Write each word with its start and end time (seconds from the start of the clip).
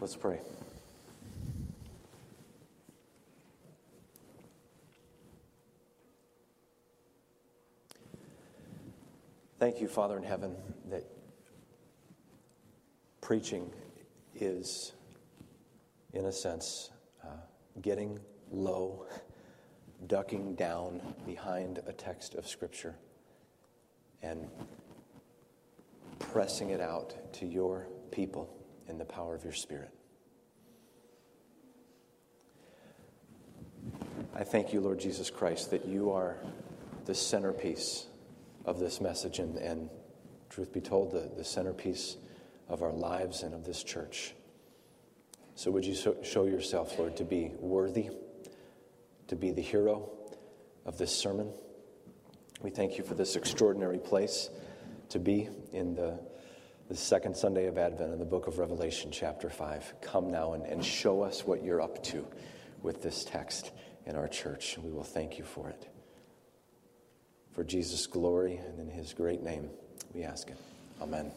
Let's 0.00 0.14
pray. 0.14 0.38
Thank 9.58 9.80
you, 9.80 9.88
Father 9.88 10.16
in 10.16 10.22
heaven, 10.22 10.54
that 10.88 11.04
preaching 13.20 13.72
is, 14.36 14.92
in 16.12 16.26
a 16.26 16.32
sense, 16.32 16.90
uh, 17.24 17.30
getting 17.82 18.20
low, 18.52 19.04
ducking 20.06 20.54
down 20.54 21.00
behind 21.26 21.80
a 21.88 21.92
text 21.92 22.36
of 22.36 22.46
Scripture, 22.46 22.94
and 24.22 24.48
pressing 26.20 26.70
it 26.70 26.80
out 26.80 27.16
to 27.32 27.46
your 27.46 27.88
people 28.12 28.57
in 28.88 28.98
the 28.98 29.04
power 29.04 29.34
of 29.34 29.44
your 29.44 29.52
Spirit. 29.52 29.90
I 34.34 34.44
thank 34.44 34.72
you, 34.72 34.80
Lord 34.80 35.00
Jesus 35.00 35.30
Christ, 35.30 35.70
that 35.70 35.86
you 35.86 36.10
are 36.12 36.36
the 37.06 37.14
centerpiece 37.14 38.06
of 38.64 38.78
this 38.78 39.00
message 39.00 39.38
and, 39.38 39.56
and 39.56 39.88
truth 40.50 40.72
be 40.72 40.80
told, 40.80 41.12
the, 41.12 41.30
the 41.36 41.44
centerpiece 41.44 42.16
of 42.68 42.82
our 42.82 42.92
lives 42.92 43.42
and 43.42 43.54
of 43.54 43.64
this 43.64 43.82
church. 43.82 44.34
So, 45.54 45.70
would 45.72 45.84
you 45.84 45.94
so, 45.94 46.16
show 46.22 46.44
yourself, 46.44 46.98
Lord, 46.98 47.16
to 47.16 47.24
be 47.24 47.52
worthy, 47.58 48.10
to 49.26 49.36
be 49.36 49.50
the 49.50 49.62
hero 49.62 50.10
of 50.84 50.98
this 50.98 51.14
sermon? 51.14 51.50
We 52.60 52.70
thank 52.70 52.98
you 52.98 53.04
for 53.04 53.14
this 53.14 53.36
extraordinary 53.36 53.98
place 53.98 54.50
to 55.08 55.18
be 55.18 55.48
in 55.72 55.94
the, 55.94 56.20
the 56.88 56.96
second 56.96 57.36
Sunday 57.36 57.66
of 57.66 57.76
Advent 57.76 58.14
in 58.14 58.18
the 58.18 58.24
book 58.24 58.46
of 58.46 58.58
Revelation, 58.58 59.10
chapter 59.10 59.50
5. 59.50 59.96
Come 60.00 60.30
now 60.30 60.54
and, 60.54 60.64
and 60.64 60.82
show 60.82 61.20
us 61.20 61.46
what 61.46 61.62
you're 61.62 61.82
up 61.82 62.02
to 62.04 62.26
with 62.82 63.02
this 63.02 63.24
text 63.24 63.72
in 64.06 64.16
our 64.16 64.26
church. 64.26 64.78
We 64.82 64.90
will 64.90 65.04
thank 65.04 65.36
you 65.36 65.44
for 65.44 65.68
it. 65.68 65.86
For 67.52 67.62
Jesus' 67.62 68.06
glory 68.06 68.56
and 68.56 68.80
in 68.80 68.88
his 68.88 69.12
great 69.12 69.42
name, 69.42 69.68
we 70.14 70.22
ask 70.22 70.48
it. 70.48 70.56
Amen. 71.02 71.30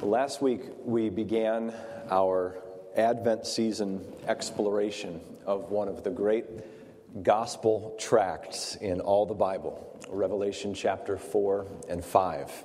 Last 0.00 0.40
week, 0.40 0.62
we 0.86 1.10
began 1.10 1.74
our 2.10 2.56
Advent 2.96 3.46
season 3.46 4.02
exploration 4.26 5.20
of 5.44 5.70
one 5.70 5.88
of 5.88 6.02
the 6.02 6.10
great 6.10 6.46
gospel 7.22 7.96
tracts 7.98 8.76
in 8.76 9.00
all 9.00 9.26
the 9.26 9.34
Bible, 9.34 9.98
Revelation 10.08 10.74
chapter 10.74 11.16
4 11.16 11.66
and 11.88 12.04
5. 12.04 12.64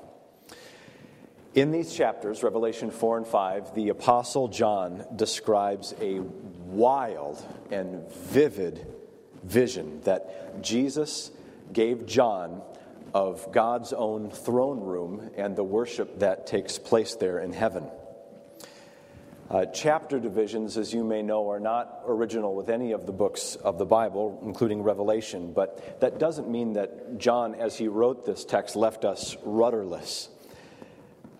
In 1.56 1.72
these 1.72 1.94
chapters, 1.94 2.42
Revelation 2.42 2.90
4 2.90 3.18
and 3.18 3.28
5, 3.28 3.76
the 3.76 3.90
Apostle 3.90 4.48
John 4.48 5.06
describes 5.16 5.94
a 6.02 6.20
wild 6.20 7.44
and 7.72 8.10
vivid 8.12 8.88
vision 9.44 10.02
that 10.02 10.64
Jesus 10.64 11.32
gave 11.72 12.06
John 12.06 12.62
of 13.14 13.52
God's 13.52 13.94
own 13.94 14.32
throne 14.32 14.80
room 14.80 15.30
and 15.38 15.56
the 15.56 15.64
worship 15.64 16.20
that 16.20 16.48
takes 16.48 16.80
place 16.80 17.16
there 17.16 17.40
in 17.40 17.54
heaven. 17.54 17.86
Uh, 19.50 19.66
chapter 19.66 20.20
divisions, 20.20 20.78
as 20.78 20.94
you 20.94 21.04
may 21.04 21.22
know, 21.22 21.50
are 21.50 21.60
not 21.60 22.02
original 22.08 22.56
with 22.56 22.70
any 22.70 22.94
of 22.94 23.06
the 23.06 23.12
books 23.12 23.56
of 23.56 23.78
the 23.78 23.86
Bible, 23.86 24.40
including 24.44 24.82
Revelation, 24.82 25.52
but 25.52 26.00
that 26.00 26.18
doesn't 26.18 26.50
mean 26.50 26.74
that 26.74 27.18
John, 27.18 27.54
as 27.56 27.78
he 27.78 27.88
wrote 27.90 28.26
this 28.26 28.46
text, 28.46 28.76
left 28.76 29.04
us 29.04 29.36
rudderless. 29.44 30.30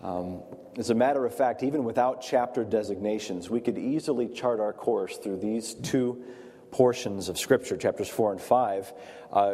Um, 0.02 0.42
as 0.76 0.90
a 0.90 0.94
matter 0.94 1.24
of 1.24 1.34
fact, 1.34 1.62
even 1.62 1.84
without 1.84 2.20
chapter 2.20 2.62
designations, 2.62 3.48
we 3.48 3.60
could 3.60 3.78
easily 3.78 4.28
chart 4.28 4.60
our 4.60 4.74
course 4.74 5.16
through 5.16 5.38
these 5.38 5.74
two 5.74 6.22
portions 6.70 7.30
of 7.30 7.38
Scripture, 7.38 7.76
chapters 7.76 8.08
4 8.08 8.32
and 8.32 8.40
5, 8.40 8.92
uh, 9.32 9.52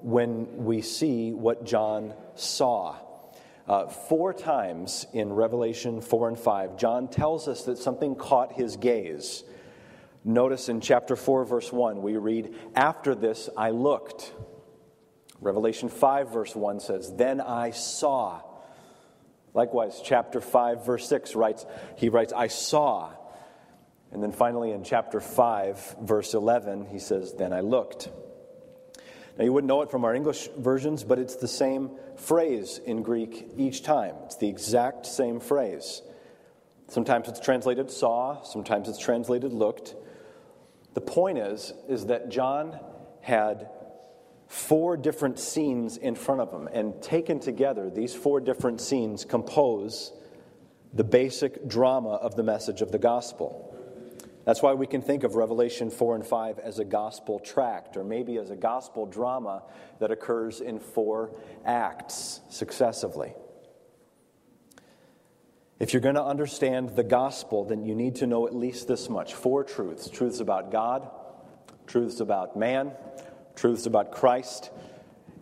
when 0.00 0.64
we 0.64 0.82
see 0.82 1.32
what 1.32 1.64
John 1.64 2.12
saw. 2.34 2.96
Uh, 3.66 3.86
four 3.86 4.34
times 4.34 5.06
in 5.14 5.32
Revelation 5.32 6.00
4 6.00 6.28
and 6.28 6.38
5, 6.38 6.76
John 6.76 7.08
tells 7.08 7.48
us 7.48 7.64
that 7.64 7.78
something 7.78 8.14
caught 8.14 8.52
his 8.52 8.76
gaze. 8.76 9.42
Notice 10.22 10.68
in 10.68 10.80
chapter 10.80 11.16
4, 11.16 11.44
verse 11.44 11.72
1, 11.72 12.02
we 12.02 12.16
read, 12.16 12.54
After 12.74 13.14
this 13.14 13.48
I 13.56 13.70
looked. 13.70 14.32
Revelation 15.40 15.88
5, 15.88 16.32
verse 16.32 16.54
1 16.54 16.80
says, 16.80 17.14
Then 17.14 17.40
I 17.40 17.70
saw. 17.70 18.42
Likewise, 19.54 20.00
chapter 20.04 20.40
5, 20.40 20.84
verse 20.84 21.08
6 21.08 21.34
writes, 21.34 21.64
he 21.96 22.08
writes, 22.08 22.32
I 22.32 22.48
saw. 22.48 23.12
And 24.12 24.22
then 24.22 24.32
finally 24.32 24.72
in 24.72 24.84
chapter 24.84 25.20
5, 25.20 25.96
verse 26.02 26.34
11, 26.34 26.86
he 26.86 26.98
says, 26.98 27.34
Then 27.34 27.52
I 27.52 27.60
looked. 27.60 28.10
Now, 29.36 29.44
you 29.44 29.52
wouldn't 29.52 29.68
know 29.68 29.82
it 29.82 29.90
from 29.90 30.04
our 30.04 30.14
English 30.14 30.48
versions, 30.56 31.02
but 31.02 31.18
it's 31.18 31.36
the 31.36 31.48
same 31.48 31.90
phrase 32.16 32.80
in 32.84 33.02
Greek 33.02 33.48
each 33.56 33.82
time. 33.82 34.14
It's 34.26 34.36
the 34.36 34.48
exact 34.48 35.06
same 35.06 35.40
phrase. 35.40 36.02
Sometimes 36.88 37.28
it's 37.28 37.40
translated 37.40 37.90
saw, 37.90 38.42
sometimes 38.42 38.88
it's 38.88 38.98
translated 38.98 39.52
looked. 39.52 39.96
The 40.94 41.00
point 41.00 41.38
is, 41.38 41.72
is 41.88 42.06
that 42.06 42.28
John 42.28 42.78
had 43.22 43.68
four 44.46 44.96
different 44.96 45.40
scenes 45.40 45.96
in 45.96 46.14
front 46.14 46.40
of 46.40 46.52
him, 46.52 46.68
and 46.72 47.02
taken 47.02 47.40
together, 47.40 47.90
these 47.90 48.14
four 48.14 48.38
different 48.38 48.80
scenes 48.80 49.24
compose 49.24 50.12
the 50.92 51.02
basic 51.02 51.66
drama 51.66 52.10
of 52.10 52.36
the 52.36 52.44
message 52.44 52.80
of 52.80 52.92
the 52.92 52.98
gospel. 52.98 53.73
That's 54.44 54.60
why 54.60 54.74
we 54.74 54.86
can 54.86 55.00
think 55.00 55.24
of 55.24 55.36
Revelation 55.36 55.90
4 55.90 56.16
and 56.16 56.26
5 56.26 56.58
as 56.58 56.78
a 56.78 56.84
gospel 56.84 57.38
tract, 57.38 57.96
or 57.96 58.04
maybe 58.04 58.36
as 58.36 58.50
a 58.50 58.56
gospel 58.56 59.06
drama 59.06 59.62
that 60.00 60.10
occurs 60.10 60.60
in 60.60 60.78
four 60.78 61.34
acts 61.64 62.40
successively. 62.50 63.34
If 65.80 65.92
you're 65.92 66.02
going 66.02 66.14
to 66.14 66.24
understand 66.24 66.90
the 66.90 67.02
gospel, 67.02 67.64
then 67.64 67.84
you 67.84 67.94
need 67.94 68.16
to 68.16 68.26
know 68.26 68.46
at 68.46 68.54
least 68.54 68.86
this 68.86 69.08
much 69.08 69.34
four 69.34 69.64
truths 69.64 70.08
truths 70.08 70.40
about 70.40 70.70
God, 70.70 71.10
truths 71.86 72.20
about 72.20 72.56
man, 72.56 72.92
truths 73.56 73.86
about 73.86 74.12
Christ, 74.12 74.70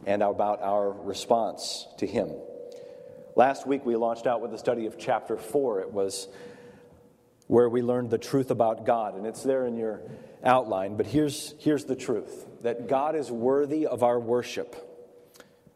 and 0.07 0.23
about 0.23 0.63
our 0.63 0.91
response 0.91 1.87
to 1.99 2.07
Him. 2.07 2.31
Last 3.35 3.67
week 3.67 3.85
we 3.85 3.97
launched 3.97 4.27
out 4.27 4.41
with 4.41 4.53
a 4.55 4.59
study 4.59 4.87
of 4.87 4.99
chapter 4.99 5.37
4. 5.37 5.81
It 5.81 5.93
was 5.93 6.29
where 7.53 7.69
we 7.69 7.83
learned 7.83 8.09
the 8.09 8.17
truth 8.17 8.51
about 8.51 8.87
God, 8.87 9.15
and 9.15 9.27
it's 9.27 9.43
there 9.43 9.67
in 9.67 9.77
your 9.77 10.01
outline. 10.43 10.97
But 10.97 11.05
here's, 11.05 11.55
here's 11.59 11.85
the 11.85 11.95
truth 11.95 12.47
that 12.63 12.89
God 12.89 13.15
is 13.15 13.31
worthy 13.31 13.87
of 13.87 14.03
our 14.03 14.19
worship. 14.19 14.75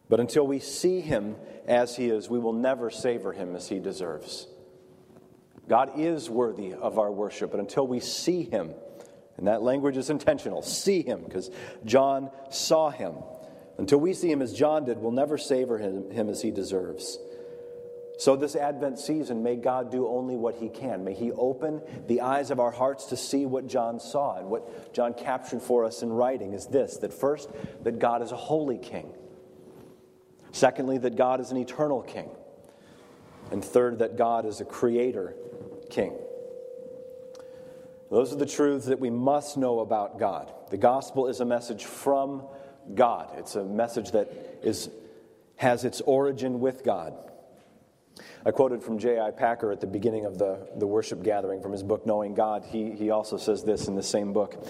But 0.09 0.19
until 0.19 0.47
we 0.47 0.59
see 0.59 1.01
him 1.01 1.35
as 1.67 1.95
he 1.95 2.09
is, 2.09 2.31
we 2.31 2.39
will 2.39 2.53
never 2.53 2.89
savor 2.89 3.31
him 3.31 3.55
as 3.55 3.69
he 3.69 3.77
deserves. 3.77 4.47
God 5.69 5.99
is 5.99 6.31
worthy 6.31 6.73
of 6.73 6.97
our 6.97 7.11
worship, 7.11 7.51
but 7.51 7.59
until 7.59 7.85
we 7.85 7.99
see 7.99 8.41
him, 8.41 8.73
and 9.37 9.45
that 9.45 9.61
language 9.61 9.97
is 9.97 10.09
intentional, 10.09 10.63
see 10.63 11.03
him, 11.03 11.21
because 11.25 11.51
John 11.85 12.31
saw 12.49 12.89
him. 12.89 13.17
Until 13.77 13.99
we 13.99 14.15
see 14.15 14.31
him 14.31 14.41
as 14.41 14.51
John 14.51 14.85
did, 14.85 14.97
we'll 14.97 15.11
never 15.11 15.37
savor 15.37 15.77
him, 15.77 16.09
him 16.09 16.27
as 16.27 16.41
he 16.41 16.49
deserves. 16.49 17.19
So, 18.17 18.35
this 18.35 18.55
Advent 18.55 18.97
season, 18.97 19.43
may 19.43 19.55
God 19.55 19.91
do 19.91 20.07
only 20.07 20.35
what 20.35 20.55
He 20.55 20.69
can. 20.69 21.03
May 21.03 21.13
He 21.13 21.31
open 21.31 21.81
the 22.07 22.21
eyes 22.21 22.49
of 22.49 22.59
our 22.59 22.71
hearts 22.71 23.05
to 23.05 23.17
see 23.17 23.45
what 23.45 23.67
John 23.67 23.99
saw. 23.99 24.37
And 24.37 24.49
what 24.49 24.91
John 24.93 25.13
captured 25.13 25.61
for 25.61 25.85
us 25.85 26.01
in 26.01 26.11
writing 26.11 26.53
is 26.53 26.65
this 26.65 26.97
that 26.97 27.13
first, 27.13 27.49
that 27.83 27.99
God 27.99 28.23
is 28.23 28.31
a 28.31 28.35
holy 28.35 28.79
king. 28.79 29.13
Secondly, 30.51 30.97
that 30.97 31.15
God 31.15 31.39
is 31.39 31.51
an 31.51 31.57
eternal 31.57 32.01
king. 32.01 32.29
And 33.51 33.63
third, 33.63 33.99
that 33.99 34.17
God 34.17 34.45
is 34.47 34.61
a 34.61 34.65
creator 34.65 35.35
king. 35.91 36.17
Those 38.09 38.33
are 38.33 38.37
the 38.37 38.47
truths 38.47 38.87
that 38.87 38.99
we 38.99 39.11
must 39.11 39.57
know 39.57 39.81
about 39.81 40.17
God. 40.17 40.51
The 40.71 40.77
gospel 40.77 41.27
is 41.27 41.39
a 41.39 41.45
message 41.45 41.85
from 41.85 42.43
God, 42.95 43.31
it's 43.37 43.55
a 43.55 43.63
message 43.63 44.11
that 44.11 44.31
is, 44.63 44.89
has 45.57 45.85
its 45.85 46.01
origin 46.01 46.59
with 46.59 46.83
God. 46.83 47.13
I 48.45 48.51
quoted 48.51 48.83
from 48.83 48.99
J.I. 48.99 49.31
Packer 49.31 49.71
at 49.71 49.81
the 49.81 49.87
beginning 49.87 50.25
of 50.25 50.37
the, 50.37 50.67
the 50.75 50.87
worship 50.87 51.23
gathering 51.23 51.61
from 51.61 51.71
his 51.71 51.83
book, 51.83 52.05
Knowing 52.05 52.33
God. 52.33 52.65
He, 52.65 52.91
he 52.91 53.09
also 53.09 53.37
says 53.37 53.63
this 53.63 53.87
in 53.87 53.95
the 53.95 54.03
same 54.03 54.33
book 54.33 54.67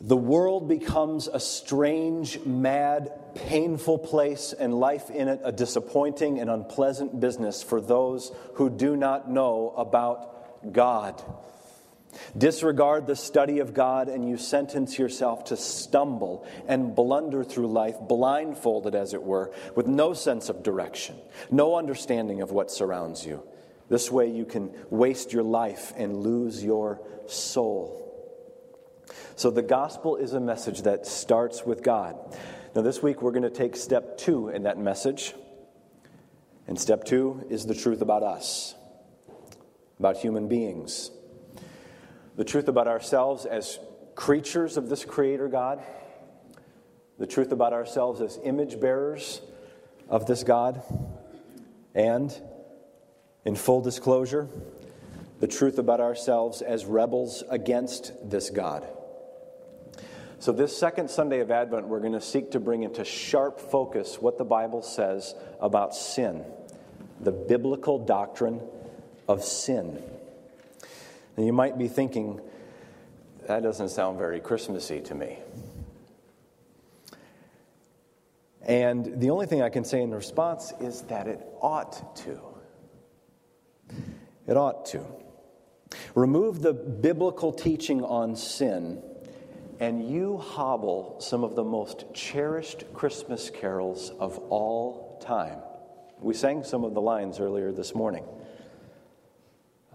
The 0.00 0.16
world 0.16 0.68
becomes 0.68 1.28
a 1.28 1.40
strange, 1.40 2.40
mad, 2.44 3.12
painful 3.34 3.98
place, 3.98 4.52
and 4.52 4.74
life 4.74 5.10
in 5.10 5.28
it 5.28 5.40
a 5.44 5.52
disappointing 5.52 6.40
and 6.40 6.50
unpleasant 6.50 7.20
business 7.20 7.62
for 7.62 7.80
those 7.80 8.32
who 8.54 8.70
do 8.70 8.96
not 8.96 9.30
know 9.30 9.74
about 9.76 10.72
God. 10.72 11.22
Disregard 12.36 13.06
the 13.06 13.16
study 13.16 13.58
of 13.58 13.74
God, 13.74 14.08
and 14.08 14.28
you 14.28 14.36
sentence 14.36 14.98
yourself 14.98 15.44
to 15.44 15.56
stumble 15.56 16.46
and 16.66 16.94
blunder 16.94 17.42
through 17.42 17.68
life, 17.68 17.96
blindfolded, 18.00 18.94
as 18.94 19.14
it 19.14 19.22
were, 19.22 19.52
with 19.74 19.86
no 19.86 20.12
sense 20.12 20.48
of 20.48 20.62
direction, 20.62 21.16
no 21.50 21.76
understanding 21.76 22.42
of 22.42 22.50
what 22.50 22.70
surrounds 22.70 23.24
you. 23.24 23.42
This 23.88 24.10
way, 24.10 24.30
you 24.30 24.44
can 24.44 24.70
waste 24.90 25.32
your 25.32 25.42
life 25.42 25.92
and 25.96 26.16
lose 26.16 26.62
your 26.62 27.00
soul. 27.26 27.98
So, 29.34 29.50
the 29.50 29.62
gospel 29.62 30.16
is 30.16 30.34
a 30.34 30.40
message 30.40 30.82
that 30.82 31.06
starts 31.06 31.64
with 31.64 31.82
God. 31.82 32.16
Now, 32.74 32.82
this 32.82 33.02
week, 33.02 33.22
we're 33.22 33.32
going 33.32 33.42
to 33.42 33.50
take 33.50 33.76
step 33.76 34.18
two 34.18 34.48
in 34.48 34.62
that 34.64 34.78
message. 34.78 35.34
And 36.66 36.78
step 36.78 37.04
two 37.04 37.44
is 37.50 37.66
the 37.66 37.74
truth 37.74 38.02
about 38.02 38.22
us, 38.22 38.74
about 39.98 40.16
human 40.16 40.48
beings 40.48 41.10
the 42.36 42.44
truth 42.44 42.68
about 42.68 42.88
ourselves 42.88 43.46
as 43.46 43.78
creatures 44.14 44.76
of 44.76 44.88
this 44.88 45.04
Creator 45.04 45.48
God, 45.48 45.82
the 47.18 47.26
truth 47.26 47.52
about 47.52 47.72
ourselves 47.72 48.20
as 48.20 48.38
image 48.42 48.80
bearers 48.80 49.40
of 50.08 50.26
this 50.26 50.44
God, 50.44 50.82
and, 51.94 52.34
in 53.44 53.54
full 53.54 53.80
disclosure, 53.80 54.48
the 55.40 55.46
truth 55.46 55.78
about 55.78 56.00
ourselves 56.00 56.62
as 56.62 56.84
rebels 56.84 57.42
against 57.50 58.12
this 58.30 58.50
God. 58.50 58.86
So, 60.38 60.52
this 60.52 60.76
second 60.76 61.08
Sunday 61.10 61.40
of 61.40 61.50
Advent, 61.50 61.86
we're 61.86 62.00
going 62.00 62.14
to 62.14 62.20
seek 62.20 62.52
to 62.52 62.60
bring 62.60 62.82
into 62.82 63.04
sharp 63.04 63.60
focus 63.60 64.20
what 64.20 64.38
the 64.38 64.44
Bible 64.44 64.82
says 64.82 65.34
about 65.60 65.94
sin, 65.94 66.44
the 67.20 67.30
biblical 67.30 68.04
doctrine 68.04 68.60
of 69.28 69.44
sin. 69.44 70.02
And 71.36 71.46
you 71.46 71.52
might 71.52 71.78
be 71.78 71.88
thinking, 71.88 72.40
that 73.46 73.62
doesn't 73.62 73.88
sound 73.88 74.18
very 74.18 74.40
Christmassy 74.40 75.00
to 75.02 75.14
me. 75.14 75.38
And 78.62 79.20
the 79.20 79.30
only 79.30 79.46
thing 79.46 79.62
I 79.62 79.70
can 79.70 79.84
say 79.84 80.02
in 80.02 80.14
response 80.14 80.72
is 80.80 81.02
that 81.02 81.26
it 81.26 81.40
ought 81.60 82.16
to. 82.18 82.38
It 84.46 84.56
ought 84.56 84.86
to. 84.86 85.04
Remove 86.14 86.62
the 86.62 86.72
biblical 86.72 87.52
teaching 87.52 88.04
on 88.04 88.36
sin, 88.36 89.02
and 89.80 90.08
you 90.08 90.36
hobble 90.38 91.16
some 91.18 91.42
of 91.44 91.56
the 91.56 91.64
most 91.64 92.04
cherished 92.14 92.84
Christmas 92.94 93.50
carols 93.50 94.10
of 94.20 94.38
all 94.48 95.18
time. 95.24 95.58
We 96.20 96.34
sang 96.34 96.62
some 96.62 96.84
of 96.84 96.94
the 96.94 97.00
lines 97.00 97.40
earlier 97.40 97.72
this 97.72 97.94
morning. 97.94 98.24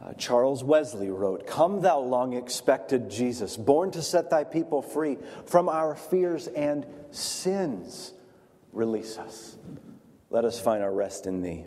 Uh, 0.01 0.13
Charles 0.13 0.63
Wesley 0.63 1.09
wrote, 1.09 1.47
Come, 1.47 1.81
thou 1.81 1.99
long 1.99 2.33
expected 2.33 3.09
Jesus, 3.09 3.57
born 3.57 3.91
to 3.91 4.01
set 4.01 4.29
thy 4.29 4.43
people 4.43 4.81
free 4.81 5.17
from 5.45 5.67
our 5.69 5.95
fears 5.95 6.47
and 6.47 6.85
sins. 7.11 8.13
Release 8.71 9.17
us. 9.17 9.57
Let 10.29 10.45
us 10.45 10.59
find 10.59 10.83
our 10.83 10.93
rest 10.93 11.25
in 11.25 11.41
thee. 11.41 11.65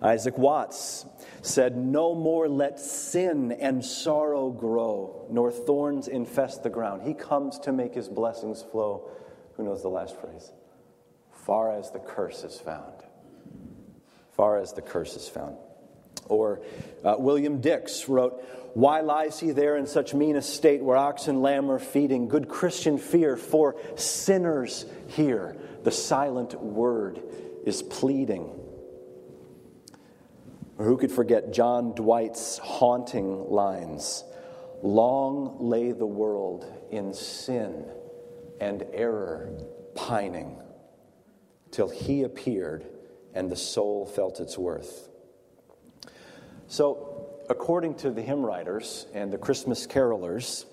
Isaac 0.00 0.38
Watts 0.38 1.06
said, 1.42 1.76
No 1.76 2.14
more 2.14 2.48
let 2.48 2.78
sin 2.78 3.50
and 3.52 3.84
sorrow 3.84 4.50
grow, 4.50 5.26
nor 5.28 5.50
thorns 5.50 6.06
infest 6.06 6.62
the 6.62 6.70
ground. 6.70 7.02
He 7.02 7.14
comes 7.14 7.58
to 7.60 7.72
make 7.72 7.94
his 7.94 8.08
blessings 8.08 8.62
flow. 8.62 9.10
Who 9.56 9.64
knows 9.64 9.82
the 9.82 9.88
last 9.88 10.20
phrase? 10.20 10.52
Far 11.32 11.72
as 11.76 11.90
the 11.90 11.98
curse 11.98 12.44
is 12.44 12.60
found. 12.60 12.94
Far 14.36 14.58
as 14.58 14.72
the 14.72 14.82
curse 14.82 15.16
is 15.16 15.28
found. 15.28 15.56
Or 16.28 16.60
uh, 17.04 17.16
William 17.18 17.60
Dix 17.60 18.08
wrote, 18.08 18.42
Why 18.74 19.00
lies 19.00 19.40
he 19.40 19.50
there 19.50 19.76
in 19.76 19.86
such 19.86 20.14
mean 20.14 20.36
a 20.36 20.42
state 20.42 20.82
where 20.82 20.96
ox 20.96 21.28
and 21.28 21.42
lamb 21.42 21.70
are 21.70 21.78
feeding? 21.78 22.28
Good 22.28 22.48
Christian 22.48 22.98
fear 22.98 23.36
for 23.36 23.76
sinners 23.96 24.86
here. 25.08 25.56
The 25.82 25.90
silent 25.90 26.54
word 26.60 27.20
is 27.64 27.82
pleading. 27.82 28.50
Or 30.78 30.86
who 30.86 30.96
could 30.96 31.12
forget 31.12 31.52
John 31.52 31.92
Dwight's 31.92 32.58
haunting 32.58 33.50
lines? 33.50 34.24
Long 34.82 35.56
lay 35.60 35.92
the 35.92 36.06
world 36.06 36.66
in 36.90 37.14
sin 37.14 37.84
and 38.60 38.84
error 38.92 39.52
pining, 39.94 40.60
till 41.70 41.88
he 41.88 42.22
appeared 42.22 42.86
and 43.34 43.50
the 43.50 43.56
soul 43.56 44.06
felt 44.06 44.40
its 44.40 44.58
worth. 44.58 45.08
So, 46.72 47.26
according 47.50 47.96
to 47.96 48.10
the 48.10 48.22
hymn 48.22 48.46
writers 48.46 49.04
and 49.12 49.30
the 49.30 49.36
Christmas 49.36 49.86
carolers, 49.86 50.64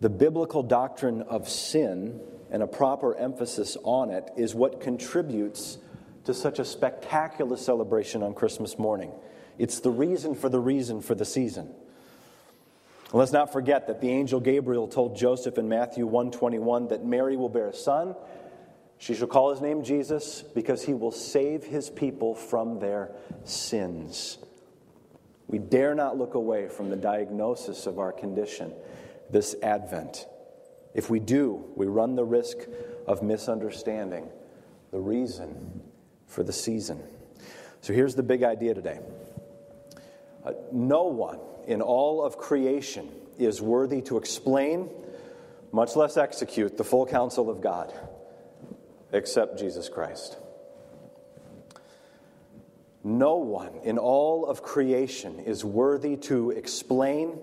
the 0.00 0.08
biblical 0.08 0.64
doctrine 0.64 1.22
of 1.22 1.48
sin 1.48 2.20
and 2.50 2.60
a 2.60 2.66
proper 2.66 3.14
emphasis 3.14 3.76
on 3.84 4.10
it 4.10 4.28
is 4.36 4.52
what 4.52 4.80
contributes 4.80 5.78
to 6.24 6.34
such 6.34 6.58
a 6.58 6.64
spectacular 6.64 7.56
celebration 7.56 8.24
on 8.24 8.34
Christmas 8.34 8.76
morning. 8.76 9.12
It's 9.56 9.78
the 9.78 9.92
reason 9.92 10.34
for 10.34 10.48
the 10.48 10.58
reason 10.58 11.00
for 11.00 11.14
the 11.14 11.24
season. 11.24 11.72
let's 13.12 13.30
not 13.30 13.52
forget 13.52 13.86
that 13.86 14.00
the 14.00 14.10
angel 14.10 14.40
Gabriel 14.40 14.88
told 14.88 15.16
Joseph 15.16 15.58
in 15.58 15.68
Matthew 15.68 16.06
121 16.06 16.88
that 16.88 17.04
Mary 17.04 17.36
will 17.36 17.48
bear 17.48 17.68
a 17.68 17.72
son. 17.72 18.16
She 19.00 19.14
shall 19.14 19.28
call 19.28 19.50
his 19.50 19.62
name 19.62 19.82
Jesus 19.82 20.42
because 20.54 20.84
he 20.84 20.92
will 20.92 21.10
save 21.10 21.64
his 21.64 21.88
people 21.88 22.34
from 22.34 22.80
their 22.80 23.10
sins. 23.44 24.36
We 25.48 25.58
dare 25.58 25.94
not 25.94 26.18
look 26.18 26.34
away 26.34 26.68
from 26.68 26.90
the 26.90 26.96
diagnosis 26.96 27.86
of 27.86 27.98
our 27.98 28.12
condition 28.12 28.74
this 29.30 29.56
Advent. 29.62 30.26
If 30.92 31.08
we 31.08 31.18
do, 31.18 31.64
we 31.76 31.86
run 31.86 32.14
the 32.14 32.26
risk 32.26 32.58
of 33.06 33.22
misunderstanding 33.22 34.28
the 34.90 35.00
reason 35.00 35.80
for 36.26 36.42
the 36.42 36.52
season. 36.52 37.02
So 37.80 37.94
here's 37.94 38.14
the 38.14 38.22
big 38.22 38.42
idea 38.42 38.74
today 38.74 39.00
uh, 40.44 40.52
no 40.72 41.04
one 41.04 41.38
in 41.66 41.80
all 41.80 42.22
of 42.22 42.36
creation 42.36 43.08
is 43.38 43.62
worthy 43.62 44.02
to 44.02 44.18
explain, 44.18 44.90
much 45.72 45.96
less 45.96 46.18
execute, 46.18 46.76
the 46.76 46.84
full 46.84 47.06
counsel 47.06 47.48
of 47.48 47.62
God, 47.62 47.94
except 49.12 49.58
Jesus 49.58 49.88
Christ. 49.88 50.36
No 53.02 53.36
one 53.36 53.74
in 53.82 53.98
all 53.98 54.46
of 54.46 54.62
creation 54.62 55.40
is 55.40 55.64
worthy 55.64 56.16
to 56.16 56.50
explain, 56.50 57.38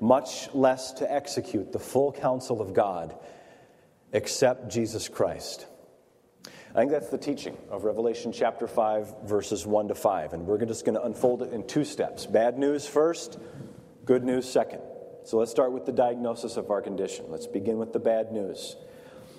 much 0.00 0.52
less 0.54 0.92
to 0.94 1.12
execute 1.12 1.72
the 1.72 1.80
full 1.80 2.12
counsel 2.12 2.60
of 2.60 2.74
God, 2.74 3.16
except 4.12 4.70
Jesus 4.70 5.08
Christ. 5.08 5.66
I 6.74 6.78
think 6.78 6.90
that's 6.90 7.08
the 7.08 7.18
teaching 7.18 7.56
of 7.70 7.84
Revelation 7.84 8.32
chapter 8.32 8.66
5, 8.66 9.22
verses 9.24 9.64
1 9.64 9.88
to 9.88 9.94
5. 9.94 10.32
And 10.32 10.46
we're 10.46 10.64
just 10.64 10.84
going 10.84 10.96
to 10.96 11.04
unfold 11.04 11.42
it 11.42 11.52
in 11.52 11.66
two 11.66 11.84
steps 11.84 12.26
bad 12.26 12.58
news 12.58 12.86
first, 12.86 13.38
good 14.04 14.24
news 14.24 14.48
second. 14.48 14.80
So 15.24 15.38
let's 15.38 15.50
start 15.50 15.72
with 15.72 15.86
the 15.86 15.92
diagnosis 15.92 16.56
of 16.56 16.70
our 16.70 16.82
condition. 16.82 17.26
Let's 17.28 17.46
begin 17.46 17.78
with 17.78 17.92
the 17.92 17.98
bad 17.98 18.32
news. 18.32 18.76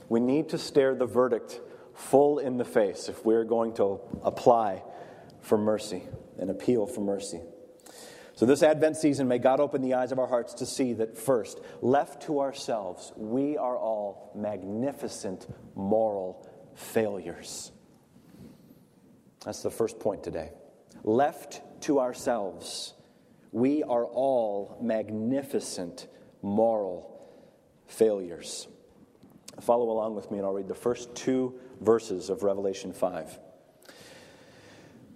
We 0.09 0.19
need 0.19 0.49
to 0.49 0.57
stare 0.57 0.95
the 0.95 1.05
verdict 1.05 1.61
full 1.93 2.39
in 2.39 2.57
the 2.57 2.65
face 2.65 3.09
if 3.09 3.25
we're 3.25 3.45
going 3.45 3.73
to 3.75 3.99
apply 4.23 4.83
for 5.41 5.57
mercy, 5.57 6.01
and 6.39 6.49
appeal 6.49 6.87
for 6.87 7.01
mercy. 7.01 7.39
So, 8.33 8.45
this 8.45 8.63
Advent 8.63 8.97
season, 8.97 9.27
may 9.27 9.37
God 9.37 9.59
open 9.59 9.81
the 9.81 9.93
eyes 9.93 10.11
of 10.11 10.19
our 10.19 10.27
hearts 10.27 10.55
to 10.55 10.65
see 10.65 10.93
that 10.93 11.17
first, 11.17 11.61
left 11.81 12.23
to 12.23 12.41
ourselves, 12.41 13.13
we 13.15 13.55
are 13.55 13.77
all 13.77 14.31
magnificent 14.35 15.47
moral 15.75 16.49
failures. 16.73 17.71
That's 19.45 19.61
the 19.61 19.69
first 19.69 19.99
point 19.99 20.23
today. 20.23 20.49
Left 21.03 21.61
to 21.83 21.99
ourselves, 21.99 22.95
we 23.51 23.83
are 23.83 24.05
all 24.05 24.79
magnificent 24.81 26.07
moral 26.41 27.29
failures. 27.87 28.67
Follow 29.61 29.89
along 29.89 30.15
with 30.15 30.31
me, 30.31 30.37
and 30.37 30.45
I'll 30.45 30.53
read 30.53 30.67
the 30.67 30.75
first 30.75 31.15
two 31.15 31.55
verses 31.81 32.29
of 32.29 32.43
Revelation 32.43 32.93
5. 32.93 33.39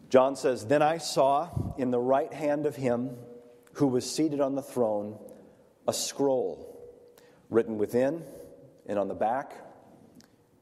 John 0.10 0.36
says, 0.36 0.66
Then 0.66 0.82
I 0.82 0.98
saw 0.98 1.50
in 1.78 1.92
the 1.92 2.00
right 2.00 2.34
hand 2.34 2.66
of 2.66 2.76
him 2.76 3.18
who 3.74 3.88
was 3.88 4.10
seated 4.10 4.42
on 4.42 4.56
the 4.56 4.62
throne 4.62 5.20
a 5.88 5.94
scroll 5.94 6.66
written 7.50 7.78
within 7.78 8.24
and 8.88 8.98
on 8.98 9.08
the 9.08 9.16
back, 9.16 9.54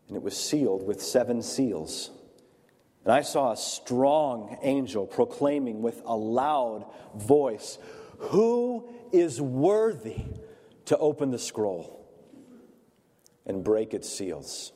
and 0.07 0.17
it 0.17 0.23
was 0.23 0.35
sealed 0.35 0.85
with 0.85 1.01
seven 1.01 1.41
seals. 1.41 2.11
And 3.03 3.13
I 3.13 3.21
saw 3.21 3.53
a 3.53 3.57
strong 3.57 4.57
angel 4.63 5.05
proclaiming 5.05 5.81
with 5.81 6.01
a 6.05 6.15
loud 6.15 6.85
voice, 7.15 7.77
Who 8.17 8.89
is 9.13 9.39
worthy 9.39 10.25
to 10.85 10.97
open 10.97 11.31
the 11.31 11.39
scroll 11.39 11.96
and 13.47 13.63
break 13.63 13.95
its 13.95 14.07
seals? 14.07 14.73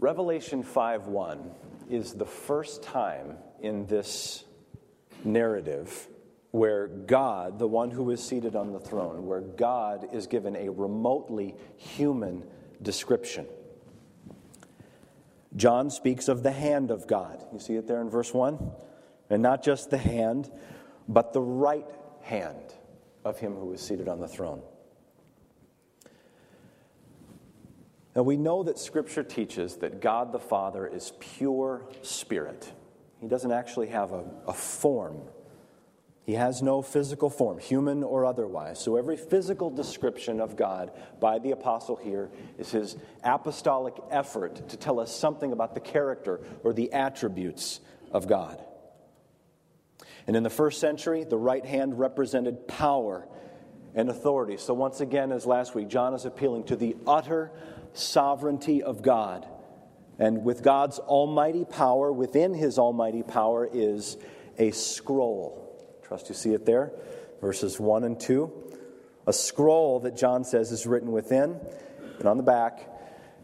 Revelation 0.00 0.64
5:1 0.64 1.54
is 1.88 2.14
the 2.14 2.26
first 2.26 2.82
time 2.82 3.38
in 3.60 3.86
this 3.86 4.44
narrative 5.22 6.08
where 6.50 6.88
God, 6.88 7.60
the 7.60 7.68
one 7.68 7.92
who 7.92 8.10
is 8.10 8.20
seated 8.22 8.56
on 8.56 8.72
the 8.72 8.80
throne, 8.80 9.26
where 9.26 9.40
God 9.40 10.08
is 10.12 10.26
given 10.26 10.56
a 10.56 10.68
remotely 10.70 11.54
human 11.76 12.44
description. 12.82 13.46
John 15.54 15.88
speaks 15.90 16.28
of 16.28 16.42
the 16.42 16.50
hand 16.50 16.90
of 16.90 17.06
God. 17.06 17.46
You 17.52 17.58
see 17.58 17.76
it 17.76 17.86
there 17.86 18.00
in 18.00 18.10
verse 18.10 18.34
1? 18.34 18.72
And 19.30 19.42
not 19.42 19.62
just 19.62 19.90
the 19.90 19.98
hand, 19.98 20.50
but 21.08 21.32
the 21.32 21.40
right 21.40 21.88
hand 22.22 22.74
of 23.24 23.38
him 23.38 23.54
who 23.54 23.72
is 23.72 23.80
seated 23.80 24.08
on 24.08 24.20
the 24.20 24.28
throne. 24.28 24.62
Now 28.14 28.22
we 28.22 28.36
know 28.36 28.62
that 28.64 28.78
Scripture 28.78 29.22
teaches 29.22 29.76
that 29.76 30.00
God 30.00 30.32
the 30.32 30.38
Father 30.38 30.86
is 30.86 31.12
pure 31.18 31.86
spirit. 32.02 32.70
He 33.20 33.28
doesn't 33.28 33.52
actually 33.52 33.88
have 33.88 34.12
a, 34.12 34.24
a 34.46 34.52
form. 34.52 35.22
He 36.24 36.34
has 36.34 36.62
no 36.62 36.82
physical 36.82 37.30
form, 37.30 37.58
human 37.58 38.02
or 38.02 38.26
otherwise. 38.26 38.78
So 38.78 38.96
every 38.96 39.16
physical 39.16 39.70
description 39.70 40.40
of 40.40 40.56
God 40.56 40.92
by 41.20 41.38
the 41.38 41.52
apostle 41.52 41.96
here 41.96 42.30
is 42.58 42.70
his 42.70 42.96
apostolic 43.24 43.94
effort 44.10 44.68
to 44.68 44.76
tell 44.76 45.00
us 45.00 45.14
something 45.14 45.52
about 45.52 45.74
the 45.74 45.80
character 45.80 46.40
or 46.62 46.72
the 46.72 46.92
attributes 46.92 47.80
of 48.12 48.28
God. 48.28 48.62
And 50.26 50.36
in 50.36 50.42
the 50.42 50.50
first 50.50 50.80
century, 50.80 51.24
the 51.24 51.36
right 51.36 51.64
hand 51.64 51.98
represented 51.98 52.68
power 52.68 53.26
and 53.94 54.08
authority. 54.08 54.56
So, 54.56 54.74
once 54.74 55.00
again, 55.00 55.32
as 55.32 55.46
last 55.46 55.74
week, 55.74 55.88
John 55.88 56.14
is 56.14 56.24
appealing 56.24 56.64
to 56.64 56.76
the 56.76 56.96
utter 57.06 57.50
sovereignty 57.92 58.82
of 58.82 59.02
God. 59.02 59.46
And 60.18 60.44
with 60.44 60.62
God's 60.62 60.98
almighty 60.98 61.64
power, 61.64 62.12
within 62.12 62.54
his 62.54 62.78
almighty 62.78 63.22
power 63.22 63.68
is 63.70 64.16
a 64.58 64.70
scroll. 64.70 65.58
Trust 66.04 66.28
you 66.28 66.34
see 66.34 66.54
it 66.54 66.64
there, 66.66 66.92
verses 67.40 67.80
1 67.80 68.04
and 68.04 68.20
2. 68.20 68.52
A 69.26 69.32
scroll 69.32 70.00
that 70.00 70.16
John 70.16 70.44
says 70.44 70.72
is 70.72 70.86
written 70.86 71.12
within 71.12 71.58
and 72.18 72.28
on 72.28 72.36
the 72.36 72.42
back 72.42 72.88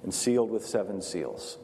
and 0.03 0.13
sealed 0.13 0.51
with 0.51 0.67
seven 0.67 1.03
seals. 1.03 1.59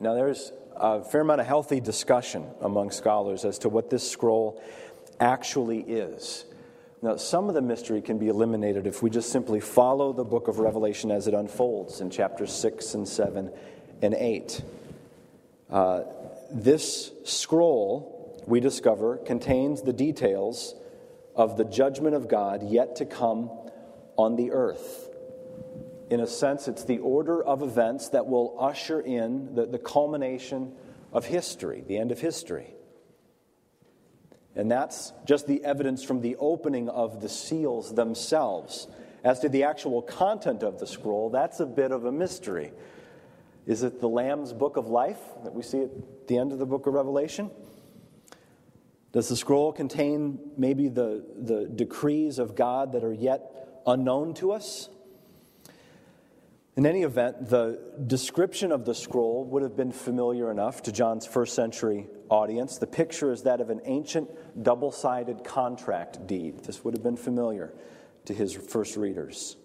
Now, 0.00 0.14
there's 0.14 0.52
a 0.80 1.04
fair 1.04 1.22
amount 1.22 1.40
of 1.40 1.46
healthy 1.46 1.80
discussion 1.80 2.46
among 2.60 2.90
scholars 2.90 3.44
as 3.44 3.58
to 3.60 3.68
what 3.68 3.90
this 3.90 4.08
scroll 4.08 4.62
actually 5.20 5.80
is. 5.80 6.44
Now, 7.00 7.16
some 7.16 7.48
of 7.48 7.54
the 7.54 7.62
mystery 7.62 8.02
can 8.02 8.18
be 8.18 8.28
eliminated 8.28 8.86
if 8.86 9.02
we 9.02 9.10
just 9.10 9.30
simply 9.30 9.60
follow 9.60 10.12
the 10.12 10.24
book 10.24 10.48
of 10.48 10.58
Revelation 10.58 11.10
as 11.10 11.28
it 11.28 11.34
unfolds 11.34 12.00
in 12.00 12.10
chapters 12.10 12.52
6 12.52 12.94
and 12.94 13.06
7 13.06 13.52
and 14.02 14.14
8. 14.14 14.62
Uh, 15.70 16.02
this 16.50 17.12
scroll, 17.24 18.42
we 18.46 18.58
discover, 18.58 19.18
contains 19.18 19.82
the 19.82 19.92
details 19.92 20.74
of 21.36 21.56
the 21.56 21.64
judgment 21.64 22.16
of 22.16 22.26
God 22.26 22.64
yet 22.64 22.96
to 22.96 23.04
come 23.04 23.50
on 24.16 24.34
the 24.34 24.50
earth. 24.50 25.07
In 26.10 26.20
a 26.20 26.26
sense, 26.26 26.68
it's 26.68 26.84
the 26.84 26.98
order 26.98 27.42
of 27.42 27.62
events 27.62 28.08
that 28.10 28.26
will 28.26 28.56
usher 28.58 29.00
in 29.00 29.54
the, 29.54 29.66
the 29.66 29.78
culmination 29.78 30.72
of 31.12 31.26
history, 31.26 31.84
the 31.86 31.98
end 31.98 32.12
of 32.12 32.20
history. 32.20 32.74
And 34.54 34.70
that's 34.70 35.12
just 35.24 35.46
the 35.46 35.64
evidence 35.64 36.02
from 36.02 36.20
the 36.20 36.36
opening 36.36 36.88
of 36.88 37.20
the 37.20 37.28
seals 37.28 37.94
themselves. 37.94 38.88
As 39.22 39.40
to 39.40 39.48
the 39.48 39.64
actual 39.64 40.02
content 40.02 40.62
of 40.62 40.78
the 40.78 40.86
scroll, 40.86 41.30
that's 41.30 41.60
a 41.60 41.66
bit 41.66 41.92
of 41.92 42.04
a 42.04 42.12
mystery. 42.12 42.72
Is 43.66 43.82
it 43.82 44.00
the 44.00 44.08
Lamb's 44.08 44.52
book 44.52 44.76
of 44.76 44.88
life 44.88 45.20
that 45.44 45.52
we 45.52 45.62
see 45.62 45.82
at 45.82 46.26
the 46.26 46.38
end 46.38 46.52
of 46.52 46.58
the 46.58 46.66
book 46.66 46.86
of 46.86 46.94
Revelation? 46.94 47.50
Does 49.12 49.28
the 49.28 49.36
scroll 49.36 49.72
contain 49.72 50.38
maybe 50.56 50.88
the, 50.88 51.24
the 51.36 51.66
decrees 51.66 52.38
of 52.38 52.54
God 52.54 52.92
that 52.92 53.04
are 53.04 53.12
yet 53.12 53.80
unknown 53.86 54.34
to 54.34 54.52
us? 54.52 54.88
In 56.78 56.86
any 56.86 57.02
event, 57.02 57.48
the 57.48 57.80
description 58.06 58.70
of 58.70 58.84
the 58.84 58.94
scroll 58.94 59.44
would 59.46 59.64
have 59.64 59.76
been 59.76 59.90
familiar 59.90 60.48
enough 60.48 60.80
to 60.84 60.92
John's 60.92 61.26
first 61.26 61.56
century 61.56 62.06
audience. 62.28 62.78
The 62.78 62.86
picture 62.86 63.32
is 63.32 63.42
that 63.42 63.60
of 63.60 63.70
an 63.70 63.80
ancient 63.84 64.30
double 64.62 64.92
sided 64.92 65.42
contract 65.42 66.28
deed. 66.28 66.60
This 66.62 66.84
would 66.84 66.94
have 66.94 67.02
been 67.02 67.16
familiar 67.16 67.74
to 68.26 68.32
his 68.32 68.54
first 68.54 68.96
readers. 68.96 69.56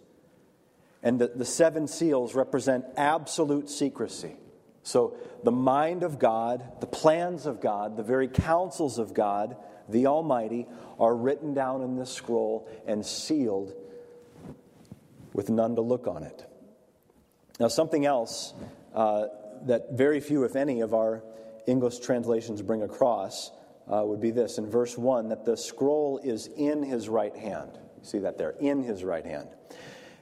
And 1.03 1.19
the, 1.19 1.27
the 1.27 1.45
seven 1.45 1.87
seals 1.87 2.33
represent 2.33 2.83
absolute 2.97 3.69
secrecy. 3.69 4.35
So, 4.81 5.15
the 5.43 5.51
mind 5.51 6.01
of 6.01 6.17
God, 6.17 6.81
the 6.81 6.87
plans 6.87 7.45
of 7.45 7.61
God, 7.61 7.95
the 7.95 8.01
very 8.01 8.27
counsels 8.27 8.97
of 8.97 9.13
God, 9.13 9.55
the 9.87 10.07
Almighty, 10.07 10.65
are 10.99 11.15
written 11.15 11.53
down 11.53 11.83
in 11.83 11.95
this 11.95 12.11
scroll 12.11 12.67
and 12.87 13.05
sealed 13.05 13.71
with 15.31 15.51
none 15.51 15.75
to 15.75 15.81
look 15.81 16.07
on 16.07 16.23
it. 16.23 16.49
Now, 17.63 17.69
something 17.69 18.05
else 18.05 18.53
uh, 18.93 19.27
that 19.67 19.93
very 19.93 20.19
few, 20.19 20.43
if 20.43 20.57
any, 20.57 20.81
of 20.81 20.93
our 20.93 21.23
English 21.65 21.99
translations 21.99 22.61
bring 22.61 22.81
across 22.81 23.51
uh, 23.89 24.03
would 24.03 24.19
be 24.19 24.31
this 24.31 24.57
in 24.57 24.69
verse 24.69 24.97
1 24.97 25.29
that 25.29 25.45
the 25.45 25.55
scroll 25.55 26.19
is 26.21 26.47
in 26.57 26.83
his 26.83 27.07
right 27.07 27.33
hand. 27.33 27.71
You 27.75 28.03
see 28.03 28.19
that 28.19 28.37
there, 28.37 28.53
in 28.59 28.83
his 28.83 29.05
right 29.05 29.25
hand. 29.25 29.47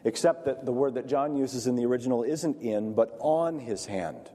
Except 0.04 0.46
that 0.46 0.68
the 0.68 0.72
word 0.72 0.94
that 0.94 1.08
John 1.08 1.36
uses 1.36 1.66
in 1.66 1.76
the 1.76 1.84
original 1.84 2.22
isn't 2.22 2.62
in, 2.62 2.94
but 2.94 3.18
on 3.20 3.58
his 3.58 3.88
hand. 3.88 4.30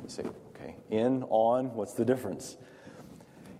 You 0.00 0.08
say, 0.08 0.22
okay, 0.54 0.76
in, 0.88 1.24
on, 1.30 1.74
what's 1.74 1.94
the 1.94 2.04
difference? 2.04 2.56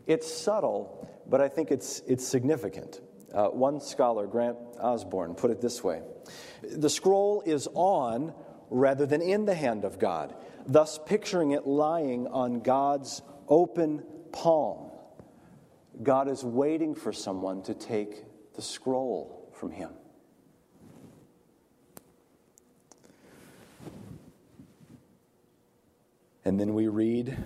It's 0.07 0.33
subtle, 0.33 1.09
but 1.29 1.41
I 1.41 1.49
think 1.49 1.73
it's, 1.73 2.03
it's 2.07 2.25
significant. 2.25 3.01
Uh, 3.35 3.49
one 3.49 3.81
scholar, 3.81 4.29
Grant 4.29 4.59
Osborne, 4.79 5.35
put 5.35 5.51
it 5.51 5.61
this 5.61 5.83
way 5.83 6.03
The 6.63 6.89
scroll 6.89 7.43
is 7.45 7.67
on 7.75 8.33
rather 8.71 9.05
than 9.05 9.21
in 9.21 9.45
the 9.45 9.55
hand 9.55 9.85
of 9.85 9.99
God, 9.99 10.35
thus 10.67 10.99
picturing 11.05 11.51
it 11.51 11.67
lying 11.67 12.29
on 12.29 12.61
God's 12.61 13.21
open 13.49 14.05
palm. 14.33 14.91
God 16.03 16.29
is 16.29 16.45
waiting 16.45 16.95
for 16.95 17.13
someone 17.13 17.63
to 17.65 17.75
take 17.75 18.25
the 18.55 18.63
scroll 18.63 19.53
from 19.53 19.73
him. 19.73 19.91
And 26.45 26.59
then 26.59 26.73
we 26.73 26.89
read 26.89 27.37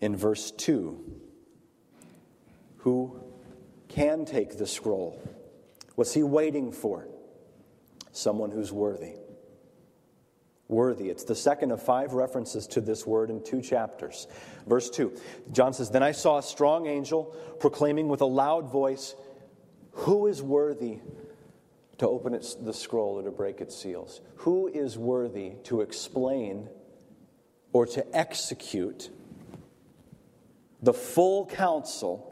in 0.00 0.16
verse 0.16 0.50
2 0.50 1.20
Who 2.78 3.20
can 3.88 4.24
take 4.24 4.58
the 4.58 4.66
scroll? 4.66 5.22
What's 5.94 6.12
he 6.12 6.22
waiting 6.22 6.72
for? 6.72 7.08
Someone 8.12 8.50
who's 8.50 8.72
worthy 8.72 9.14
worthy. 10.72 11.10
It's 11.10 11.22
the 11.22 11.36
second 11.36 11.70
of 11.70 11.80
five 11.80 12.14
references 12.14 12.66
to 12.68 12.80
this 12.80 13.06
word 13.06 13.30
in 13.30 13.44
two 13.44 13.60
chapters. 13.60 14.26
Verse 14.66 14.90
2, 14.90 15.12
John 15.52 15.72
says, 15.72 15.90
Then 15.90 16.02
I 16.02 16.12
saw 16.12 16.38
a 16.38 16.42
strong 16.42 16.86
angel 16.86 17.36
proclaiming 17.60 18.08
with 18.08 18.22
a 18.22 18.26
loud 18.26 18.68
voice, 18.68 19.14
Who 19.92 20.26
is 20.26 20.42
worthy 20.42 20.98
to 21.98 22.08
open 22.08 22.34
its, 22.34 22.54
the 22.54 22.72
scroll 22.72 23.20
or 23.20 23.22
to 23.22 23.30
break 23.30 23.60
its 23.60 23.76
seals? 23.76 24.22
Who 24.36 24.66
is 24.66 24.98
worthy 24.98 25.52
to 25.64 25.82
explain 25.82 26.68
or 27.72 27.86
to 27.86 28.16
execute 28.16 29.10
the 30.82 30.94
full 30.94 31.46
counsel 31.46 32.28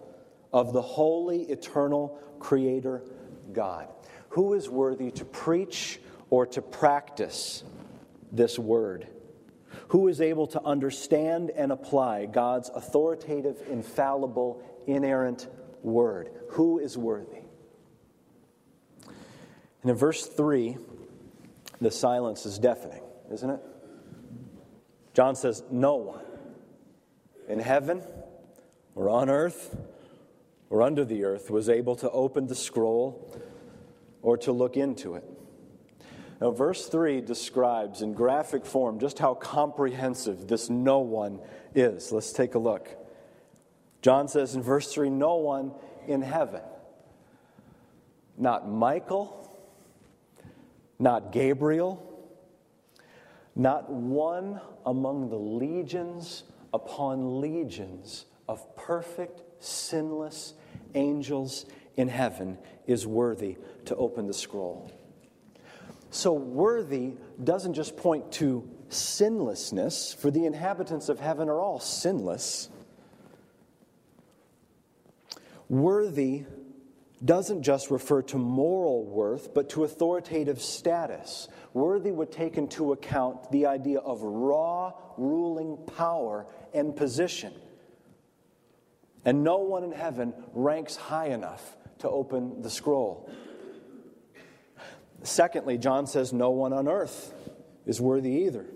of 0.52 0.72
the 0.72 0.82
holy, 0.82 1.42
eternal 1.42 2.18
Creator 2.40 3.02
God? 3.52 3.88
Who 4.30 4.54
is 4.54 4.68
worthy 4.68 5.10
to 5.12 5.24
preach 5.24 6.00
or 6.30 6.46
to 6.46 6.62
practice 6.62 7.64
this 8.32 8.58
word? 8.58 9.08
Who 9.88 10.08
is 10.08 10.20
able 10.20 10.46
to 10.48 10.62
understand 10.62 11.50
and 11.50 11.72
apply 11.72 12.26
God's 12.26 12.70
authoritative, 12.74 13.62
infallible, 13.70 14.62
inerrant 14.86 15.48
word? 15.82 16.30
Who 16.50 16.78
is 16.78 16.96
worthy? 16.96 17.42
And 19.82 19.90
in 19.90 19.96
verse 19.96 20.26
3, 20.26 20.76
the 21.80 21.90
silence 21.90 22.46
is 22.46 22.58
deafening, 22.58 23.02
isn't 23.32 23.50
it? 23.50 23.60
John 25.14 25.34
says, 25.34 25.62
No 25.70 25.96
one 25.96 26.24
in 27.48 27.58
heaven 27.58 28.02
or 28.94 29.08
on 29.08 29.28
earth 29.28 29.76
or 30.68 30.82
under 30.82 31.04
the 31.04 31.24
earth 31.24 31.50
was 31.50 31.68
able 31.68 31.96
to 31.96 32.10
open 32.10 32.46
the 32.46 32.54
scroll 32.54 33.36
or 34.22 34.36
to 34.38 34.52
look 34.52 34.76
into 34.76 35.14
it. 35.14 35.24
Now, 36.40 36.50
verse 36.52 36.86
3 36.86 37.20
describes 37.20 38.00
in 38.00 38.14
graphic 38.14 38.64
form 38.64 38.98
just 38.98 39.18
how 39.18 39.34
comprehensive 39.34 40.48
this 40.48 40.70
no 40.70 41.00
one 41.00 41.40
is. 41.74 42.12
Let's 42.12 42.32
take 42.32 42.54
a 42.54 42.58
look. 42.58 42.88
John 44.00 44.26
says 44.28 44.54
in 44.54 44.62
verse 44.62 44.92
3 44.92 45.10
no 45.10 45.36
one 45.36 45.72
in 46.08 46.22
heaven. 46.22 46.62
Not 48.38 48.70
Michael, 48.70 49.54
not 50.98 51.30
Gabriel, 51.30 52.06
not 53.54 53.90
one 53.90 54.62
among 54.86 55.28
the 55.28 55.36
legions 55.36 56.44
upon 56.72 57.42
legions 57.42 58.24
of 58.48 58.76
perfect 58.76 59.42
sinless 59.62 60.54
angels 60.94 61.66
in 61.96 62.08
heaven 62.08 62.56
is 62.86 63.06
worthy 63.06 63.58
to 63.84 63.94
open 63.96 64.26
the 64.26 64.32
scroll. 64.32 64.90
So, 66.10 66.32
worthy 66.32 67.14
doesn't 67.42 67.74
just 67.74 67.96
point 67.96 68.32
to 68.32 68.68
sinlessness, 68.88 70.12
for 70.14 70.30
the 70.30 70.44
inhabitants 70.44 71.08
of 71.08 71.20
heaven 71.20 71.48
are 71.48 71.60
all 71.60 71.78
sinless. 71.78 72.68
Worthy 75.68 76.44
doesn't 77.24 77.62
just 77.62 77.90
refer 77.90 78.22
to 78.22 78.38
moral 78.38 79.04
worth, 79.04 79.54
but 79.54 79.68
to 79.70 79.84
authoritative 79.84 80.60
status. 80.60 81.48
Worthy 81.74 82.10
would 82.10 82.32
take 82.32 82.58
into 82.58 82.92
account 82.92 83.52
the 83.52 83.66
idea 83.66 83.98
of 83.98 84.22
raw 84.22 84.92
ruling 85.16 85.76
power 85.96 86.46
and 86.74 86.96
position. 86.96 87.52
And 89.24 89.44
no 89.44 89.58
one 89.58 89.84
in 89.84 89.92
heaven 89.92 90.34
ranks 90.54 90.96
high 90.96 91.28
enough 91.28 91.76
to 91.98 92.08
open 92.08 92.62
the 92.62 92.70
scroll. 92.70 93.30
Secondly, 95.22 95.78
John 95.78 96.06
says 96.06 96.32
no 96.32 96.50
one 96.50 96.72
on 96.72 96.88
earth 96.88 97.34
is 97.86 98.00
worthy 98.00 98.30
either. 98.44 98.66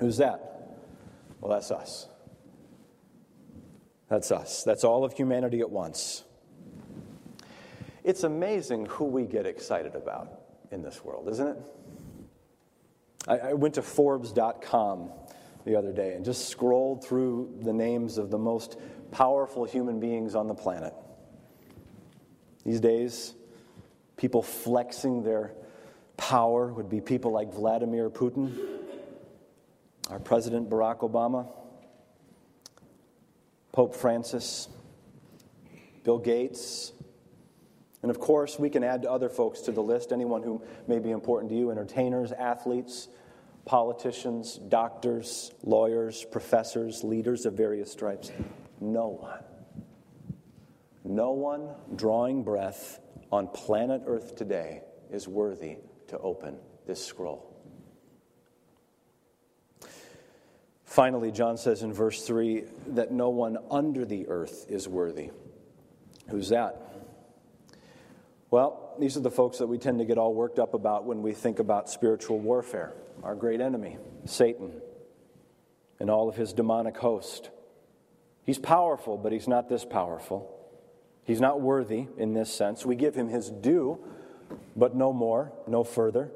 Who's 0.00 0.18
that? 0.18 0.78
Well, 1.40 1.52
that's 1.52 1.70
us. 1.70 2.08
That's 4.08 4.30
us. 4.30 4.64
That's 4.64 4.84
all 4.84 5.04
of 5.04 5.14
humanity 5.14 5.60
at 5.60 5.70
once. 5.70 6.24
It's 8.02 8.24
amazing 8.24 8.86
who 8.86 9.06
we 9.06 9.24
get 9.24 9.46
excited 9.46 9.94
about 9.94 10.40
in 10.70 10.82
this 10.82 11.02
world, 11.02 11.28
isn't 11.28 11.46
it? 11.46 11.56
I, 13.26 13.38
I 13.38 13.52
went 13.54 13.74
to 13.74 13.82
Forbes.com 13.82 15.10
the 15.64 15.76
other 15.76 15.92
day 15.92 16.12
and 16.12 16.24
just 16.24 16.48
scrolled 16.48 17.02
through 17.02 17.58
the 17.62 17.72
names 17.72 18.18
of 18.18 18.30
the 18.30 18.38
most 18.38 18.78
powerful 19.10 19.64
human 19.64 20.00
beings 20.00 20.34
on 20.34 20.48
the 20.48 20.54
planet. 20.54 20.92
These 22.64 22.80
days, 22.80 23.34
people 24.24 24.40
flexing 24.40 25.22
their 25.22 25.52
power 26.16 26.72
would 26.72 26.88
be 26.88 26.98
people 26.98 27.30
like 27.30 27.52
Vladimir 27.52 28.08
Putin, 28.08 28.56
our 30.08 30.18
President 30.18 30.70
Barack 30.70 31.00
Obama, 31.00 31.46
Pope 33.72 33.94
Francis, 33.94 34.66
Bill 36.04 36.16
Gates, 36.16 36.92
and 38.00 38.10
of 38.10 38.18
course, 38.18 38.58
we 38.58 38.70
can 38.70 38.82
add 38.82 39.02
to 39.02 39.10
other 39.10 39.28
folks 39.28 39.60
to 39.60 39.72
the 39.72 39.82
list, 39.82 40.10
anyone 40.10 40.42
who 40.42 40.62
may 40.88 41.00
be 41.00 41.10
important 41.10 41.50
to 41.50 41.58
you 41.58 41.70
entertainers, 41.70 42.32
athletes, 42.32 43.08
politicians, 43.66 44.56
doctors, 44.56 45.52
lawyers, 45.62 46.24
professors, 46.24 47.04
leaders 47.04 47.44
of 47.44 47.52
various 47.52 47.92
stripes. 47.92 48.32
No 48.80 49.08
one, 49.08 49.44
no 51.04 51.32
one 51.32 51.68
drawing 51.94 52.42
breath 52.42 53.00
on 53.34 53.48
planet 53.48 54.02
Earth 54.06 54.36
today 54.36 54.80
is 55.10 55.26
worthy 55.26 55.78
to 56.06 56.16
open 56.18 56.56
this 56.86 57.04
scroll. 57.04 57.50
Finally, 60.84 61.32
John 61.32 61.56
says 61.56 61.82
in 61.82 61.92
verse 61.92 62.24
3 62.24 62.62
that 62.90 63.10
no 63.10 63.30
one 63.30 63.58
under 63.72 64.04
the 64.04 64.28
earth 64.28 64.66
is 64.68 64.86
worthy. 64.86 65.30
Who's 66.30 66.50
that? 66.50 66.80
Well, 68.52 68.94
these 69.00 69.16
are 69.16 69.20
the 69.20 69.32
folks 69.32 69.58
that 69.58 69.66
we 69.66 69.78
tend 69.78 69.98
to 69.98 70.04
get 70.04 70.16
all 70.16 70.32
worked 70.32 70.60
up 70.60 70.72
about 70.72 71.04
when 71.04 71.20
we 71.20 71.32
think 71.32 71.58
about 71.58 71.90
spiritual 71.90 72.38
warfare. 72.38 72.92
Our 73.24 73.34
great 73.34 73.60
enemy, 73.60 73.98
Satan, 74.26 74.80
and 75.98 76.08
all 76.08 76.28
of 76.28 76.36
his 76.36 76.52
demonic 76.52 76.96
host. 76.96 77.50
He's 78.44 78.60
powerful, 78.60 79.18
but 79.18 79.32
he's 79.32 79.48
not 79.48 79.68
this 79.68 79.84
powerful. 79.84 80.63
He's 81.24 81.40
not 81.40 81.60
worthy 81.60 82.06
in 82.18 82.34
this 82.34 82.52
sense. 82.52 82.84
We 82.84 82.96
give 82.96 83.14
him 83.14 83.28
his 83.28 83.50
due, 83.50 83.98
but 84.76 84.94
no 84.94 85.12
more, 85.12 85.52
no 85.66 85.82
further. 85.82 86.30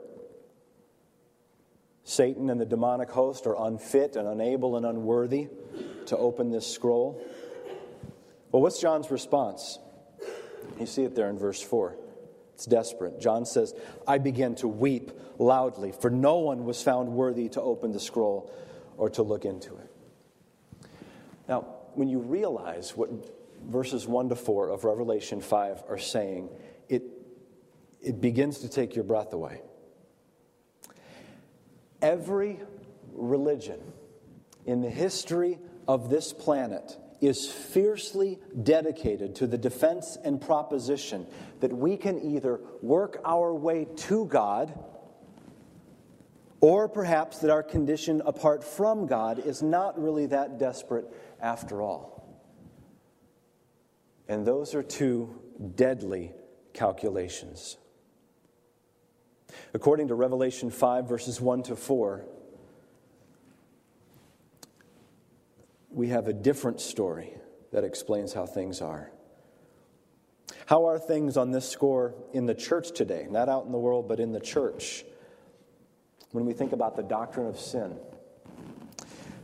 Satan 2.05 2.49
and 2.49 2.59
the 2.59 2.65
demonic 2.65 3.11
host 3.11 3.47
are 3.47 3.55
unfit 3.67 4.17
and 4.17 4.27
unable 4.27 4.77
and 4.77 4.87
unworthy 4.87 5.49
to 6.07 6.17
open 6.17 6.51
this 6.51 6.67
scroll. 6.67 7.23
Well, 8.51 8.63
what's 8.63 8.81
John's 8.81 9.11
response? 9.11 9.79
You 10.81 10.87
see 10.87 11.05
it 11.05 11.15
there 11.15 11.29
in 11.29 11.39
verse 11.39 11.61
4. 11.61 11.97
It's 12.55 12.65
desperate. 12.65 13.21
John 13.21 13.45
says, 13.45 13.75
I 14.07 14.17
began 14.17 14.55
to 14.57 14.69
weep 14.69 15.13
loudly, 15.39 15.93
for 15.93 16.09
no 16.09 16.39
one 16.39 16.65
was 16.65 16.83
found 16.83 17.11
worthy 17.11 17.51
to 17.51 17.61
open 17.61 17.93
the 17.93 18.01
scroll 18.01 18.51
or 18.97 19.11
to 19.11 19.23
look 19.23 19.45
into 19.45 19.77
it. 19.77 20.89
Now, 21.47 21.67
when 21.95 22.09
you 22.09 22.21
realize 22.21 22.97
what 22.97 23.11
verses 23.67 24.07
1 24.07 24.29
to 24.31 24.37
4 24.37 24.71
of 24.71 24.85
Revelation 24.85 25.41
5 25.41 25.85
are 25.89 25.99
saying, 25.99 26.49
it, 26.89 27.03
it 28.01 28.21
begins 28.21 28.59
to 28.59 28.69
take 28.69 28.95
your 28.95 29.05
breath 29.05 29.33
away. 29.33 29.61
Every 32.01 32.61
religion 33.13 33.81
in 34.67 34.81
the 34.81 34.91
history 34.91 35.59
of 35.87 36.11
this 36.11 36.33
planet 36.33 36.97
is 37.21 37.51
fiercely 37.51 38.39
dedicated 38.63 39.35
to 39.37 39.47
the 39.47 39.59
defense 39.59 40.17
and 40.25 40.41
proposition 40.41 41.27
that 41.61 41.73
we 41.73 41.97
can 41.97 42.21
either 42.21 42.61
work 42.81 43.21
our 43.25 43.53
way 43.53 43.87
to 43.97 44.27
God 44.27 44.79
or 46.61 46.89
perhaps 46.89 47.39
that 47.39 47.51
our 47.51 47.63
condition 47.63 48.23
apart 48.25 48.63
from 48.65 49.07
God 49.07 49.39
is 49.39 49.63
not 49.63 50.01
really 50.01 50.27
that 50.27 50.59
desperate 50.59 51.07
after 51.41 51.83
all. 51.83 52.18
And 54.29 54.47
those 54.47 54.75
are 54.75 54.83
two 54.83 55.41
deadly 55.75 56.33
calculations. 56.75 57.79
According 59.73 60.09
to 60.09 60.15
Revelation 60.15 60.71
5, 60.71 61.09
verses 61.09 61.41
1 61.41 61.63
to 61.65 61.77
4, 61.77 62.25
we 65.91 66.09
have 66.09 66.29
a 66.29 66.33
different 66.33 66.81
story 66.81 67.33
that 67.73 67.85
explains 67.85 68.35
how 68.35 68.47
things 68.47 68.83
are. 68.83 69.11
How 70.67 70.87
are 70.87 70.99
things 70.99 71.39
on 71.39 71.51
this 71.51 71.67
score 71.67 72.15
in 72.35 72.45
the 72.45 72.55
church 72.55 72.93
today? 72.93 73.27
Not 73.31 73.49
out 73.49 73.65
in 73.65 73.73
the 73.73 73.79
world, 73.79 74.07
but 74.07 74.21
in 74.21 74.33
the 74.33 74.41
church. 74.41 75.05
When 76.33 76.45
we 76.45 76.53
think 76.53 76.73
about 76.73 76.95
the 76.95 77.03
doctrine 77.03 77.47
of 77.47 77.59
sin, 77.59 77.97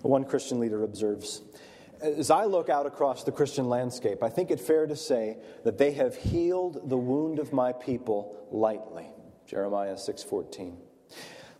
one 0.03 0.25
Christian 0.25 0.61
leader 0.61 0.83
observes 0.83 1.41
As 2.05 2.31
I 2.31 2.45
look 2.45 2.69
out 2.69 2.85
across 2.85 3.25
the 3.25 3.33
Christian 3.33 3.67
landscape, 3.67 4.23
I 4.23 4.29
think 4.29 4.51
it 4.51 4.61
fair 4.61 4.87
to 4.87 4.95
say 4.95 5.39
that 5.65 5.79
they 5.79 5.93
have 5.93 6.15
healed 6.15 6.91
the 6.91 6.99
wound 6.99 7.39
of 7.39 7.51
my 7.51 7.73
people 7.73 8.47
lightly. 8.51 9.09
Jeremiah 9.47 9.97
6:14. 9.97 10.77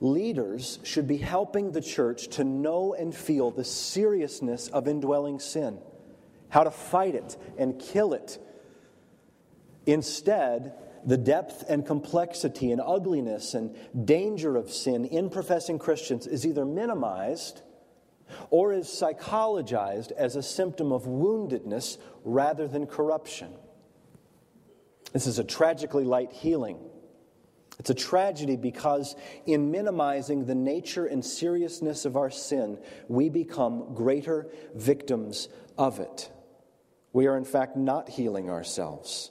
Leaders 0.01 0.81
should 0.83 1.09
be 1.09 1.17
helping 1.17 1.73
the 1.73 1.81
church 1.81 2.29
to 2.29 2.45
know 2.45 2.93
and 2.93 3.15
feel 3.15 3.51
the 3.51 3.65
seriousness 3.65 4.69
of 4.69 4.87
indwelling 4.87 5.41
sin, 5.41 5.79
how 6.51 6.63
to 6.63 6.71
fight 6.71 7.15
it 7.15 7.39
and 7.57 7.79
kill 7.79 8.13
it. 8.13 8.39
Instead, 9.87 10.75
the 11.07 11.17
depth 11.17 11.65
and 11.71 11.87
complexity 11.87 12.71
and 12.71 12.83
ugliness 12.85 13.55
and 13.55 13.75
danger 14.05 14.57
of 14.59 14.71
sin 14.71 15.07
in 15.07 15.31
professing 15.31 15.79
Christians 15.79 16.27
is 16.27 16.47
either 16.47 16.67
minimized 16.67 17.63
or 18.51 18.73
is 18.73 18.87
psychologized 18.87 20.13
as 20.13 20.37
a 20.37 20.43
symptom 20.43 20.93
of 20.93 21.05
woundedness 21.05 21.99
rather 22.25 22.67
than 22.67 22.87
corruption. 22.87 23.53
This 25.13 25.27
is 25.27 25.39
a 25.39 25.45
tragically 25.45 26.05
light 26.05 26.33
healing 26.33 26.79
it's 27.79 27.91
a 27.91 27.95
tragedy 27.95 28.57
because, 28.57 29.17
in 29.47 29.71
minimizing 29.71 30.45
the 30.45 30.55
nature 30.55 31.07
and 31.07 31.25
seriousness 31.25 32.05
of 32.05 32.17
our 32.17 32.31
sin, 32.31 32.79
we 33.09 33.29
become 33.29 33.95
greater 33.95 34.47
victims 34.75 35.49
of 35.77 35.99
it. 35.99 36.31
We 37.13 37.27
are, 37.27 37.37
in 37.37 37.45
fact, 37.45 37.77
not 37.77 38.09
healing 38.09 38.49
ourselves. 38.49 39.31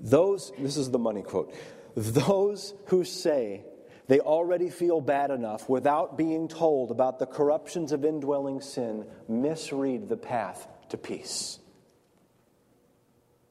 Those, 0.00 0.52
this 0.58 0.76
is 0.76 0.90
the 0.90 0.98
money 0.98 1.22
quote, 1.22 1.54
those 1.94 2.74
who 2.86 3.04
say 3.04 3.64
they 4.06 4.20
already 4.20 4.68
feel 4.68 5.00
bad 5.00 5.30
enough 5.30 5.68
without 5.68 6.18
being 6.18 6.48
told 6.48 6.90
about 6.90 7.18
the 7.18 7.26
corruptions 7.26 7.92
of 7.92 8.04
indwelling 8.04 8.60
sin 8.60 9.06
misread 9.28 10.08
the 10.08 10.16
path 10.16 10.68
to 10.90 10.98
peace. 10.98 11.58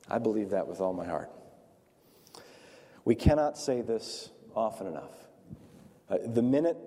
I 0.10 0.20
believe 0.20 0.52
that 0.52 0.68
with 0.68 0.80
all 0.80 0.94
my 0.94 1.06
heart. 1.06 1.32
We 3.06 3.16
cannot 3.16 3.58
say 3.58 3.82
this 3.82 4.30
often 4.56 4.88
enough. 4.88 5.12
Uh, 6.10 6.18
the 6.26 6.44
minute 6.44 6.78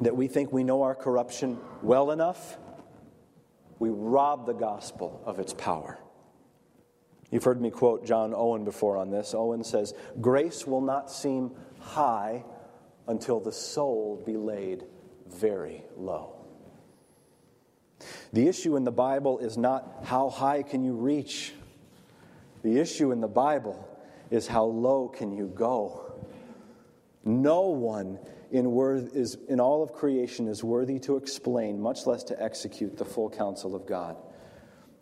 that 0.00 0.16
we 0.16 0.26
think 0.26 0.52
we 0.52 0.64
know 0.64 0.82
our 0.82 0.94
corruption 0.94 1.58
well 1.82 2.10
enough, 2.10 2.58
we 3.78 3.90
rob 3.90 4.46
the 4.46 4.52
gospel 4.54 5.22
of 5.24 5.38
its 5.38 5.54
power. 5.54 5.98
You've 7.30 7.44
heard 7.44 7.60
me 7.60 7.70
quote 7.70 8.06
John 8.06 8.32
Owen 8.34 8.64
before 8.64 8.96
on 8.96 9.10
this. 9.10 9.34
Owen 9.34 9.62
says, 9.62 9.94
Grace 10.20 10.66
will 10.66 10.80
not 10.80 11.10
seem 11.10 11.52
high 11.78 12.44
until 13.08 13.40
the 13.40 13.52
soul 13.52 14.22
be 14.24 14.36
laid 14.36 14.84
very 15.26 15.82
low. 15.96 16.34
The 18.32 18.46
issue 18.46 18.76
in 18.76 18.84
the 18.84 18.92
Bible 18.92 19.38
is 19.38 19.56
not 19.56 20.04
how 20.04 20.28
high 20.28 20.62
can 20.62 20.84
you 20.84 20.92
reach. 20.92 21.52
The 22.62 22.78
issue 22.78 23.10
in 23.10 23.20
the 23.20 23.28
Bible 23.28 23.88
is 24.30 24.46
how 24.46 24.64
low 24.64 25.08
can 25.08 25.32
you 25.32 25.46
go. 25.48 26.12
No 27.24 27.62
one 27.62 28.18
in, 28.50 28.70
worth 28.70 29.14
is, 29.14 29.36
in 29.48 29.60
all 29.60 29.82
of 29.82 29.92
creation 29.92 30.48
is 30.48 30.64
worthy 30.64 30.98
to 31.00 31.16
explain, 31.16 31.80
much 31.80 32.06
less 32.06 32.22
to 32.24 32.42
execute 32.42 32.96
the 32.96 33.04
full 33.04 33.28
counsel 33.28 33.74
of 33.74 33.86
God. 33.86 34.16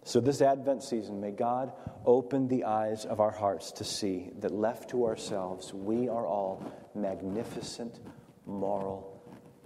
So, 0.06 0.20
this 0.20 0.40
Advent 0.40 0.84
season, 0.84 1.20
may 1.20 1.32
God 1.32 1.72
open 2.04 2.46
the 2.46 2.62
eyes 2.62 3.04
of 3.04 3.18
our 3.18 3.32
hearts 3.32 3.72
to 3.72 3.82
see 3.82 4.30
that 4.38 4.52
left 4.52 4.90
to 4.90 5.04
ourselves, 5.04 5.74
we 5.74 6.08
are 6.08 6.24
all 6.24 6.64
magnificent 6.94 7.98
moral 8.46 9.20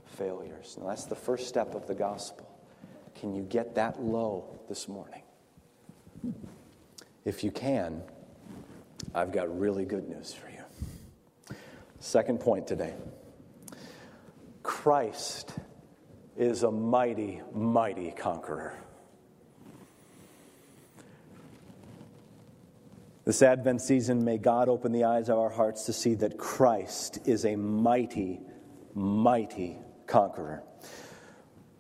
failures. 0.07 0.79
Now, 0.81 0.89
that's 0.89 1.05
the 1.05 1.15
first 1.15 1.47
step 1.47 1.75
of 1.75 1.87
the 1.87 1.95
gospel. 1.95 2.49
Can 3.15 3.35
you 3.35 3.43
get 3.43 3.75
that 3.75 4.03
low 4.03 4.59
this 4.67 4.89
morning? 4.89 5.21
If 7.27 7.45
you 7.45 7.51
can, 7.51 8.01
I've 9.15 9.33
got 9.33 9.61
really 9.61 9.85
good 9.85 10.09
news 10.09 10.33
for 10.33 10.49
you. 10.49 11.57
Second 11.99 12.41
point 12.41 12.67
today 12.67 12.95
Christ 14.63 15.53
is 16.35 16.63
a 16.63 16.71
mighty, 16.71 17.43
mighty 17.53 18.13
conqueror. 18.13 18.79
This 23.25 23.43
Advent 23.43 23.83
season, 23.83 24.25
may 24.25 24.39
God 24.39 24.69
open 24.69 24.93
the 24.93 25.05
eyes 25.05 25.29
of 25.29 25.39
our 25.39 25.51
hearts 25.51 25.85
to 25.85 25.93
see 25.93 26.15
that 26.17 26.39
Christ 26.39 27.19
is 27.27 27.45
a 27.45 27.55
mighty, 27.55 28.41
mighty 28.95 29.79
conqueror. 30.07 30.63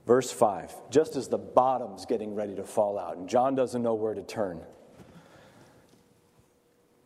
Verse 0.07 0.31
5, 0.31 0.91
just 0.91 1.17
as 1.17 1.29
the 1.29 1.39
bottom's 1.39 2.05
getting 2.05 2.35
ready 2.35 2.57
to 2.57 2.65
fall 2.65 2.99
out, 2.99 3.17
and 3.17 3.29
John 3.29 3.55
doesn't 3.55 3.83
know 3.83 3.95
where 3.95 4.15
to 4.15 4.23
turn, 4.23 4.63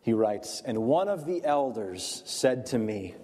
he 0.01 0.12
writes, 0.12 0.62
And 0.64 0.79
one 0.79 1.09
of 1.09 1.27
the 1.27 1.44
elders 1.44 2.23
said 2.27 2.66
to 2.66 2.79
me, 2.79 3.14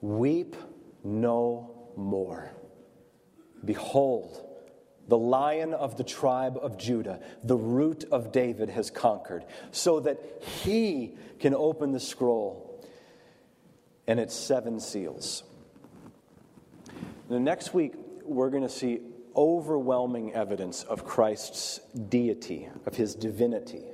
Weep 0.00 0.56
no 1.02 1.88
more. 1.96 2.52
Behold, 3.64 4.44
the 5.08 5.18
lion 5.18 5.74
of 5.74 5.96
the 5.96 6.04
tribe 6.04 6.58
of 6.60 6.78
Judah, 6.78 7.20
the 7.42 7.56
root 7.56 8.04
of 8.10 8.32
David, 8.32 8.70
has 8.70 8.90
conquered, 8.90 9.44
so 9.70 10.00
that 10.00 10.18
he 10.62 11.14
can 11.38 11.54
open 11.54 11.92
the 11.92 12.00
scroll 12.00 12.84
and 14.06 14.18
its 14.20 14.34
seven 14.34 14.80
seals. 14.80 15.44
The 17.28 17.40
next 17.40 17.74
week, 17.74 17.94
we're 18.22 18.50
going 18.50 18.62
to 18.62 18.68
see 18.68 19.00
overwhelming 19.36 20.32
evidence 20.32 20.84
of 20.84 21.04
Christ's 21.04 21.80
deity, 22.08 22.68
of 22.86 22.94
his 22.94 23.14
divinity. 23.14 23.84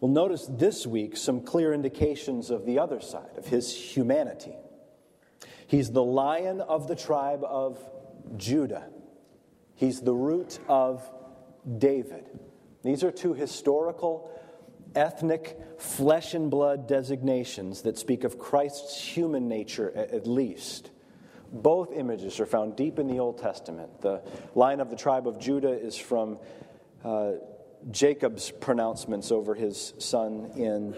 We'll 0.00 0.12
notice 0.12 0.46
this 0.48 0.86
week 0.86 1.16
some 1.16 1.40
clear 1.40 1.72
indications 1.72 2.50
of 2.50 2.66
the 2.66 2.78
other 2.78 3.00
side, 3.00 3.36
of 3.36 3.46
his 3.46 3.74
humanity. 3.74 4.54
He's 5.66 5.90
the 5.90 6.04
lion 6.04 6.60
of 6.60 6.88
the 6.88 6.94
tribe 6.94 7.42
of 7.42 7.78
Judah. 8.36 8.84
He's 9.74 10.00
the 10.00 10.14
root 10.14 10.58
of 10.68 11.02
David. 11.78 12.28
These 12.82 13.02
are 13.02 13.10
two 13.10 13.34
historical, 13.34 14.30
ethnic, 14.94 15.58
flesh 15.78 16.34
and 16.34 16.50
blood 16.50 16.86
designations 16.86 17.82
that 17.82 17.98
speak 17.98 18.24
of 18.24 18.38
Christ's 18.38 19.02
human 19.02 19.48
nature 19.48 19.90
at 19.96 20.26
least. 20.26 20.90
Both 21.52 21.92
images 21.92 22.40
are 22.40 22.46
found 22.46 22.76
deep 22.76 22.98
in 22.98 23.06
the 23.06 23.18
Old 23.18 23.38
Testament. 23.38 24.00
The 24.00 24.22
line 24.54 24.80
of 24.80 24.90
the 24.90 24.96
tribe 24.96 25.28
of 25.28 25.38
Judah 25.38 25.72
is 25.72 25.96
from 25.96 26.38
uh, 27.04 27.32
Jacob's 27.90 28.50
pronouncements 28.50 29.30
over 29.30 29.54
his 29.54 29.94
son 29.98 30.50
in 30.56 30.96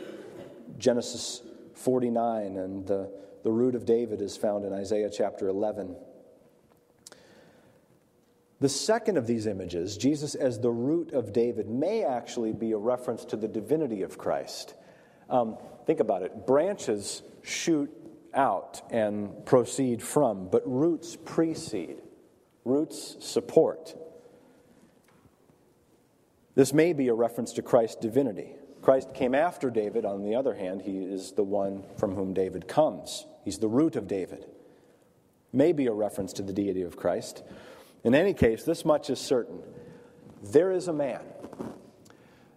Genesis 0.78 1.42
49, 1.74 2.56
and 2.56 2.86
the, 2.86 3.10
the 3.44 3.50
root 3.50 3.74
of 3.74 3.84
David 3.84 4.20
is 4.20 4.36
found 4.36 4.64
in 4.64 4.72
Isaiah 4.72 5.10
chapter 5.10 5.48
11. 5.48 5.96
The 8.60 8.68
second 8.68 9.18
of 9.18 9.26
these 9.26 9.46
images, 9.46 9.96
Jesus 9.98 10.34
as 10.34 10.58
the 10.58 10.70
root 10.70 11.12
of 11.12 11.32
David, 11.32 11.68
may 11.68 12.04
actually 12.04 12.52
be 12.52 12.72
a 12.72 12.78
reference 12.78 13.24
to 13.26 13.36
the 13.36 13.48
divinity 13.48 14.02
of 14.02 14.16
Christ. 14.16 14.74
Um, 15.28 15.58
think 15.86 16.00
about 16.00 16.22
it 16.22 16.46
branches 16.46 17.22
shoot 17.42 17.90
out 18.32 18.82
and 18.90 19.44
proceed 19.44 20.02
from, 20.02 20.48
but 20.48 20.62
roots 20.64 21.16
precede, 21.24 22.00
roots 22.64 23.16
support. 23.20 23.94
This 26.54 26.72
may 26.72 26.94
be 26.94 27.08
a 27.08 27.14
reference 27.14 27.52
to 27.54 27.62
Christ's 27.62 27.96
divinity. 27.96 28.54
Christ 28.80 29.12
came 29.14 29.34
after 29.34 29.68
David. 29.68 30.06
On 30.06 30.22
the 30.22 30.34
other 30.34 30.54
hand, 30.54 30.82
he 30.82 30.98
is 30.98 31.32
the 31.32 31.44
one 31.44 31.84
from 31.98 32.14
whom 32.14 32.32
David 32.32 32.66
comes. 32.66 33.26
He's 33.44 33.58
the 33.58 33.68
root 33.68 33.96
of 33.96 34.06
David. 34.06 34.46
May 35.52 35.72
be 35.72 35.86
a 35.86 35.92
reference 35.92 36.32
to 36.34 36.42
the 36.42 36.52
deity 36.52 36.82
of 36.82 36.96
Christ. 36.96 37.42
In 38.06 38.14
any 38.14 38.34
case, 38.34 38.62
this 38.62 38.84
much 38.84 39.10
is 39.10 39.18
certain 39.18 39.60
there 40.40 40.70
is 40.70 40.86
a 40.86 40.92
man, 40.92 41.22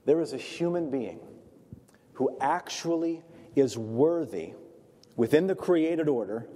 there 0.06 0.22
is 0.22 0.32
a 0.32 0.38
human 0.38 0.92
being 0.92 1.20
who 2.14 2.38
actually 2.40 3.24
is 3.56 3.76
worthy 3.76 4.54
within 5.16 5.48
the 5.48 5.56
created 5.56 6.08
order 6.08 6.48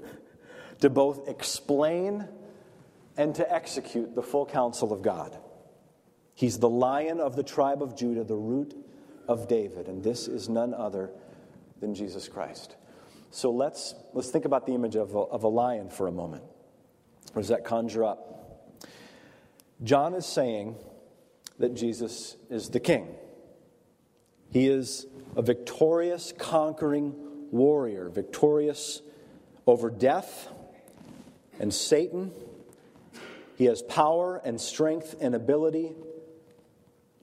to 0.82 0.91
both 0.91 1.27
explain 1.27 2.27
and 3.17 3.34
to 3.34 3.51
execute 3.51 4.13
the 4.13 4.21
full 4.21 4.45
counsel 4.45 4.93
of 4.93 5.01
God. 5.01 5.39
He's 6.36 6.60
the 6.60 6.69
lion 6.69 7.19
of 7.19 7.36
the 7.36 7.43
tribe 7.43 7.82
of 7.82 7.95
Judah, 7.97 8.23
the 8.23 8.36
root 8.36 8.75
of 9.27 9.47
David, 9.47 9.88
and 9.88 10.03
this 10.03 10.27
is 10.27 10.49
none 10.49 10.71
other 10.71 11.10
than 11.79 11.95
Jesus 11.95 12.27
Christ. 12.27 12.75
So 13.32 13.49
let's, 13.49 13.95
let's 14.13 14.29
think 14.29 14.45
about 14.45 14.67
the 14.67 14.75
image 14.75 14.95
of 14.95 15.15
a, 15.15 15.19
of 15.19 15.43
a 15.45 15.47
lion 15.47 15.89
for 15.89 16.06
a 16.06 16.12
moment. 16.12 16.43
What 17.32 17.41
does 17.41 17.49
that 17.49 17.65
conjure 17.65 18.06
up? 18.06 18.29
John 19.84 20.13
is 20.13 20.26
saying 20.26 20.76
that 21.60 21.76
Jesus 21.76 22.38
is 22.50 22.69
the 22.69 22.80
king. 22.80 23.15
He 24.52 24.67
is 24.67 25.06
a 25.36 25.41
victorious, 25.41 26.34
conquering 26.38 27.13
warrior, 27.52 28.10
victorious 28.10 29.02
over 29.67 29.89
death 29.89 30.48
and 31.60 31.74
Satan. 31.74 32.32
He 33.56 33.65
has 33.65 33.82
power 33.82 34.41
and 34.43 34.60
strength 34.60 35.15
and 35.19 35.36
ability 35.36 35.91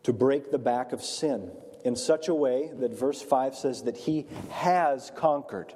to 0.03 0.12
break 0.12 0.51
the 0.51 0.59
back 0.59 0.92
of 0.92 1.03
sin 1.03 1.51
in 1.85 1.96
such 1.96 2.29
a 2.29 2.35
way 2.35 2.70
that 2.79 2.92
verse 2.92 3.23
5 3.23 3.55
says 3.55 3.83
that 3.85 3.96
he 3.96 4.27
has 4.51 5.11
conquered. 5.16 5.73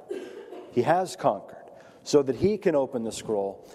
He 0.72 0.82
has 0.82 1.16
conquered, 1.16 1.64
so 2.02 2.22
that 2.22 2.36
he 2.36 2.58
can 2.58 2.74
open 2.74 3.04
the 3.04 3.12
scroll 3.12 3.66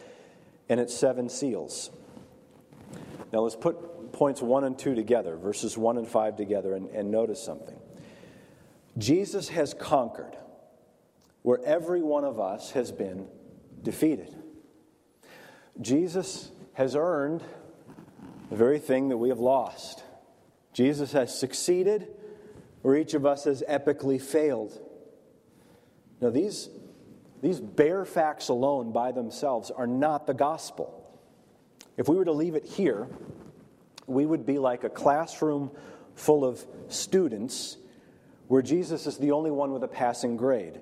and 0.67 0.79
its 0.79 0.95
seven 0.95 1.29
seals. 1.29 1.91
Now 3.31 3.39
let's 3.39 3.55
put 3.55 4.11
points 4.11 4.41
1 4.41 4.63
and 4.63 4.77
2 4.77 4.95
together, 4.95 5.37
verses 5.37 5.77
1 5.77 5.97
and 5.97 6.07
5 6.07 6.35
together, 6.35 6.73
and, 6.73 6.89
and 6.89 7.11
notice 7.11 7.41
something. 7.41 7.77
Jesus 8.97 9.49
has 9.49 9.73
conquered 9.73 10.35
where 11.41 11.63
every 11.63 12.01
one 12.01 12.25
of 12.25 12.39
us 12.39 12.71
has 12.71 12.91
been 12.91 13.27
defeated. 13.81 14.35
Jesus 15.79 16.51
has 16.73 16.95
earned 16.95 17.43
the 18.49 18.55
very 18.55 18.79
thing 18.79 19.09
that 19.09 19.17
we 19.17 19.29
have 19.29 19.39
lost. 19.39 20.03
Jesus 20.73 21.11
has 21.11 21.37
succeeded 21.37 22.07
where 22.81 22.95
each 22.95 23.13
of 23.13 23.25
us 23.25 23.45
has 23.45 23.63
epically 23.69 24.21
failed. 24.21 24.79
Now, 26.21 26.29
these, 26.29 26.69
these 27.41 27.59
bare 27.59 28.05
facts 28.05 28.49
alone 28.49 28.91
by 28.91 29.11
themselves 29.11 29.71
are 29.71 29.87
not 29.87 30.27
the 30.27 30.33
gospel. 30.33 31.08
If 31.99 32.07
we 32.07 32.15
were 32.15 32.23
to 32.23 32.31
leave 32.31 32.55
it 32.55 32.65
here, 32.65 33.09
we 34.07 34.25
would 34.25 34.45
be 34.45 34.57
like 34.57 34.85
a 34.85 34.89
classroom 34.89 35.69
full 36.15 36.45
of 36.45 36.65
students 36.87 37.75
where 38.47 38.61
Jesus 38.61 39.05
is 39.05 39.17
the 39.17 39.31
only 39.31 39.51
one 39.51 39.73
with 39.73 39.83
a 39.83 39.87
passing 39.87 40.37
grade. 40.37 40.79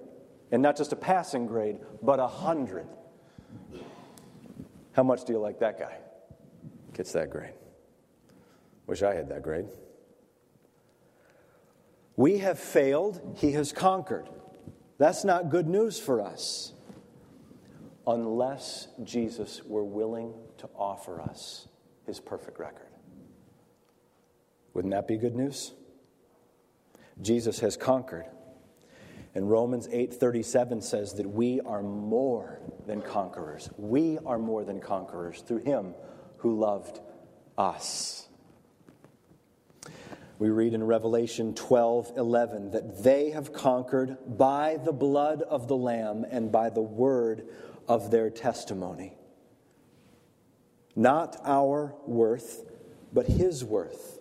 And 0.51 0.61
not 0.61 0.77
just 0.77 0.93
a 0.93 0.95
passing 0.95 1.47
grade, 1.47 1.79
but 2.03 2.19
a 2.19 2.27
hundred. 2.27 2.85
How 4.91 5.01
much 5.01 5.25
do 5.25 5.33
you 5.33 5.39
like 5.39 5.57
that 5.59 5.79
guy? 5.79 5.97
Gets 6.93 7.13
that 7.13 7.31
grade. 7.31 7.53
Wish 8.85 9.01
I 9.01 9.15
had 9.15 9.27
that 9.29 9.41
grade. 9.41 9.65
We 12.15 12.37
have 12.37 12.59
failed, 12.59 13.37
he 13.39 13.53
has 13.53 13.73
conquered. 13.73 14.29
That's 14.99 15.23
not 15.23 15.49
good 15.49 15.67
news 15.67 15.99
for 15.99 16.21
us 16.21 16.73
unless 18.07 18.87
Jesus 19.03 19.61
were 19.65 19.83
willing 19.83 20.33
to 20.59 20.69
offer 20.75 21.21
us 21.21 21.67
his 22.05 22.19
perfect 22.19 22.57
record. 22.57 22.87
Wouldn't 24.73 24.93
that 24.93 25.07
be 25.07 25.17
good 25.17 25.35
news? 25.35 25.73
Jesus 27.21 27.59
has 27.59 27.75
conquered. 27.75 28.25
And 29.35 29.49
Romans 29.49 29.87
8:37 29.91 30.81
says 30.81 31.13
that 31.15 31.27
we 31.29 31.59
are 31.61 31.83
more 31.83 32.61
than 32.85 33.01
conquerors. 33.01 33.69
We 33.77 34.17
are 34.25 34.39
more 34.39 34.63
than 34.63 34.79
conquerors 34.79 35.41
through 35.41 35.59
him 35.59 35.93
who 36.37 36.57
loved 36.57 37.01
us. 37.57 38.29
We 40.39 40.49
read 40.49 40.75
in 40.75 40.83
Revelation 40.83 41.55
12 41.55 42.13
11 42.15 42.71
that 42.71 43.03
they 43.03 43.31
have 43.31 43.51
conquered 43.51 44.17
by 44.37 44.77
the 44.77 44.93
blood 44.93 45.41
of 45.41 45.67
the 45.67 45.77
Lamb 45.77 46.25
and 46.29 46.51
by 46.51 46.69
the 46.69 46.81
word 46.81 47.47
of 47.87 48.11
their 48.11 48.29
testimony. 48.29 49.17
Not 50.95 51.37
our 51.45 51.93
worth, 52.05 52.65
but 53.13 53.27
His 53.27 53.63
worth. 53.63 54.19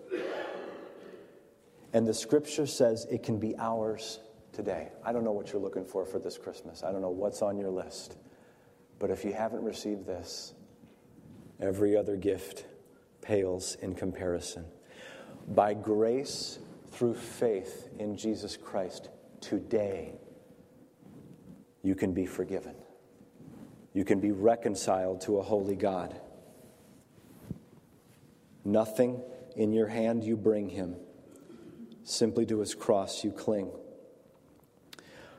And 1.92 2.06
the 2.06 2.14
scripture 2.14 2.66
says 2.66 3.06
it 3.10 3.22
can 3.22 3.38
be 3.38 3.54
ours 3.58 4.20
today. 4.52 4.88
I 5.04 5.12
don't 5.12 5.24
know 5.24 5.32
what 5.32 5.52
you're 5.52 5.62
looking 5.62 5.84
for 5.84 6.04
for 6.04 6.18
this 6.18 6.36
Christmas. 6.36 6.82
I 6.82 6.92
don't 6.92 7.00
know 7.00 7.10
what's 7.10 7.42
on 7.42 7.56
your 7.56 7.70
list. 7.70 8.16
But 8.98 9.10
if 9.10 9.24
you 9.24 9.32
haven't 9.32 9.62
received 9.62 10.06
this, 10.06 10.54
every 11.60 11.96
other 11.96 12.16
gift 12.16 12.66
pales 13.22 13.76
in 13.82 13.94
comparison. 13.94 14.64
By 15.48 15.74
grace 15.74 16.58
through 16.90 17.14
faith 17.14 17.88
in 17.98 18.16
Jesus 18.16 18.56
Christ, 18.56 19.10
today 19.40 20.12
you 21.82 21.94
can 21.94 22.12
be 22.12 22.26
forgiven. 22.26 22.74
You 23.96 24.04
can 24.04 24.20
be 24.20 24.30
reconciled 24.30 25.22
to 25.22 25.38
a 25.38 25.42
holy 25.42 25.74
God. 25.74 26.14
Nothing 28.62 29.22
in 29.56 29.72
your 29.72 29.86
hand 29.86 30.22
you 30.22 30.36
bring 30.36 30.68
him, 30.68 30.96
simply 32.04 32.44
to 32.44 32.58
his 32.60 32.74
cross 32.74 33.24
you 33.24 33.32
cling. 33.32 33.70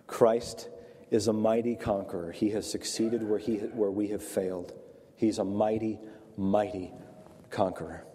Christ 0.08 0.70
is 1.12 1.28
a 1.28 1.34
mighty 1.34 1.76
conqueror. 1.76 2.32
He 2.32 2.50
has 2.50 2.68
succeeded 2.68 3.22
where, 3.22 3.38
he, 3.38 3.58
where 3.58 3.92
we 3.92 4.08
have 4.08 4.24
failed. 4.24 4.74
He's 5.16 5.38
a 5.38 5.44
mighty, 5.44 6.00
mighty 6.36 6.92
conqueror. 7.52 8.06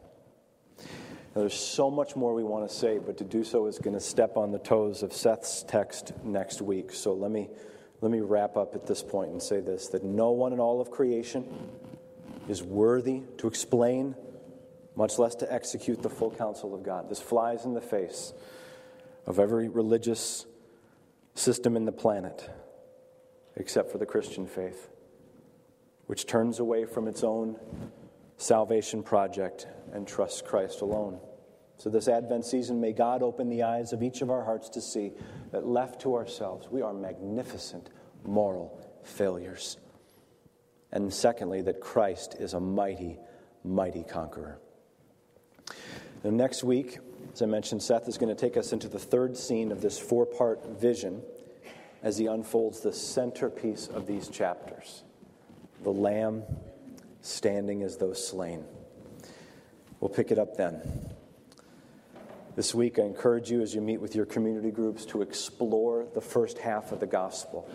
Now, 0.77 1.43
there's 1.43 1.55
so 1.55 1.89
much 1.89 2.17
more 2.17 2.35
we 2.35 2.43
want 2.43 2.69
to 2.69 2.75
say, 2.75 2.99
but 2.99 3.17
to 3.19 3.25
do 3.25 3.45
so 3.45 3.69
is 3.69 3.79
going 3.79 3.95
to 3.95 4.01
step 4.01 4.37
on 4.37 4.51
the 4.51 4.59
toes 4.59 5.05
of 5.05 5.13
Seth's 5.13 5.63
text 5.63 6.13
next 6.25 6.61
week. 6.61 6.93
So 6.93 7.15
let 7.15 7.31
me, 7.31 7.49
let 8.03 8.11
me 8.11 8.21
wrap 8.21 8.57
up 8.57 8.75
at 8.75 8.87
this 8.87 9.03
point 9.03 9.31
and 9.31 9.41
say 9.41 9.61
this 9.61 9.89
that 9.89 10.05
no 10.05 10.33
one 10.33 10.53
in 10.53 10.61
all 10.61 10.81
of 10.81 10.91
creation 10.91 11.71
is 12.49 12.63
worthy 12.63 13.23
to 13.39 13.47
explain, 13.47 14.15
much 14.97 15.19
less 15.19 15.37
to 15.37 15.51
execute 15.51 16.03
the 16.03 16.11
full 16.11 16.33
counsel 16.33 16.75
of 16.75 16.83
God. 16.83 17.09
This 17.09 17.21
flies 17.21 17.65
in 17.65 17.73
the 17.73 17.81
face 17.81 18.35
of 19.25 19.39
every 19.39 19.69
religious 19.69 20.45
system 21.35 21.77
in 21.77 21.85
the 21.85 21.93
planet 21.93 22.51
except 23.57 23.93
for 23.93 23.99
the 23.99 24.07
Christian 24.07 24.47
faith, 24.47 24.89
which 26.07 26.27
turns 26.27 26.59
away 26.59 26.85
from 26.85 27.07
its 27.07 27.23
own 27.23 27.57
salvation 28.37 29.03
project 29.03 29.69
and 29.93 30.09
trusts 30.09 30.43
Christ 30.43 30.81
alone. 30.81 31.21
So, 31.79 31.91
this 31.91 32.09
Advent 32.09 32.45
season, 32.45 32.81
may 32.81 32.93
God 32.93 33.23
open 33.23 33.49
the 33.49 33.65
eyes 33.65 33.93
of 33.93 34.03
each 34.03 34.23
of 34.23 34.31
our 34.31 34.45
hearts 34.45 34.69
to 34.71 34.81
see 34.81 35.13
that 35.51 35.67
left 35.67 36.01
to 36.03 36.15
ourselves, 36.15 36.69
we 36.71 36.83
are 36.83 36.93
magnificent 36.93 37.91
moral 38.25 38.79
failures. 39.03 39.79
And 40.93 41.13
secondly, 41.13 41.63
that 41.63 41.81
Christ 41.81 42.37
is 42.39 42.55
a 42.55 42.61
mighty, 42.61 43.19
mighty 43.65 44.05
conqueror. 44.05 44.59
Now, 46.23 46.31
next 46.31 46.63
week, 46.63 46.99
as 47.33 47.43
I 47.43 47.47
mentioned, 47.47 47.83
Seth 47.83 48.07
is 48.09 48.19
going 48.19 48.35
to 48.35 48.41
take 48.41 48.57
us 48.57 48.73
into 48.73 48.89
the 48.89 48.99
third 48.99 49.37
scene 49.37 49.73
of 49.73 49.81
this 49.81 49.99
four 49.99 50.27
part 50.27 50.65
vision 50.79 51.23
as 52.03 52.19
he 52.19 52.27
unfolds 52.27 52.81
the 52.81 52.93
centerpiece 52.93 53.89
of 53.89 54.07
these 54.07 54.29
chapters 54.29 55.05
the 55.83 55.91
Lamb 55.91 56.45
standing 57.21 57.83
as 57.83 57.97
though 57.97 58.13
slain. 58.13 58.65
We'll 60.01 60.11
pick 60.11 60.31
it 60.31 60.39
up 60.39 60.57
then. 60.57 60.81
This 62.55 62.75
week, 62.75 62.99
I 62.99 63.05
encourage 63.05 63.51
you 63.51 63.63
as 63.63 63.75
you 63.75 63.81
meet 63.81 63.99
with 63.99 64.15
your 64.15 64.27
community 64.27 64.71
groups 64.71 65.07
to 65.07 65.23
explore 65.23 66.07
the 66.13 66.21
first 66.21 66.59
half 66.59 66.93
of 66.93 67.01
the 67.01 67.07
gospel. 67.07 67.67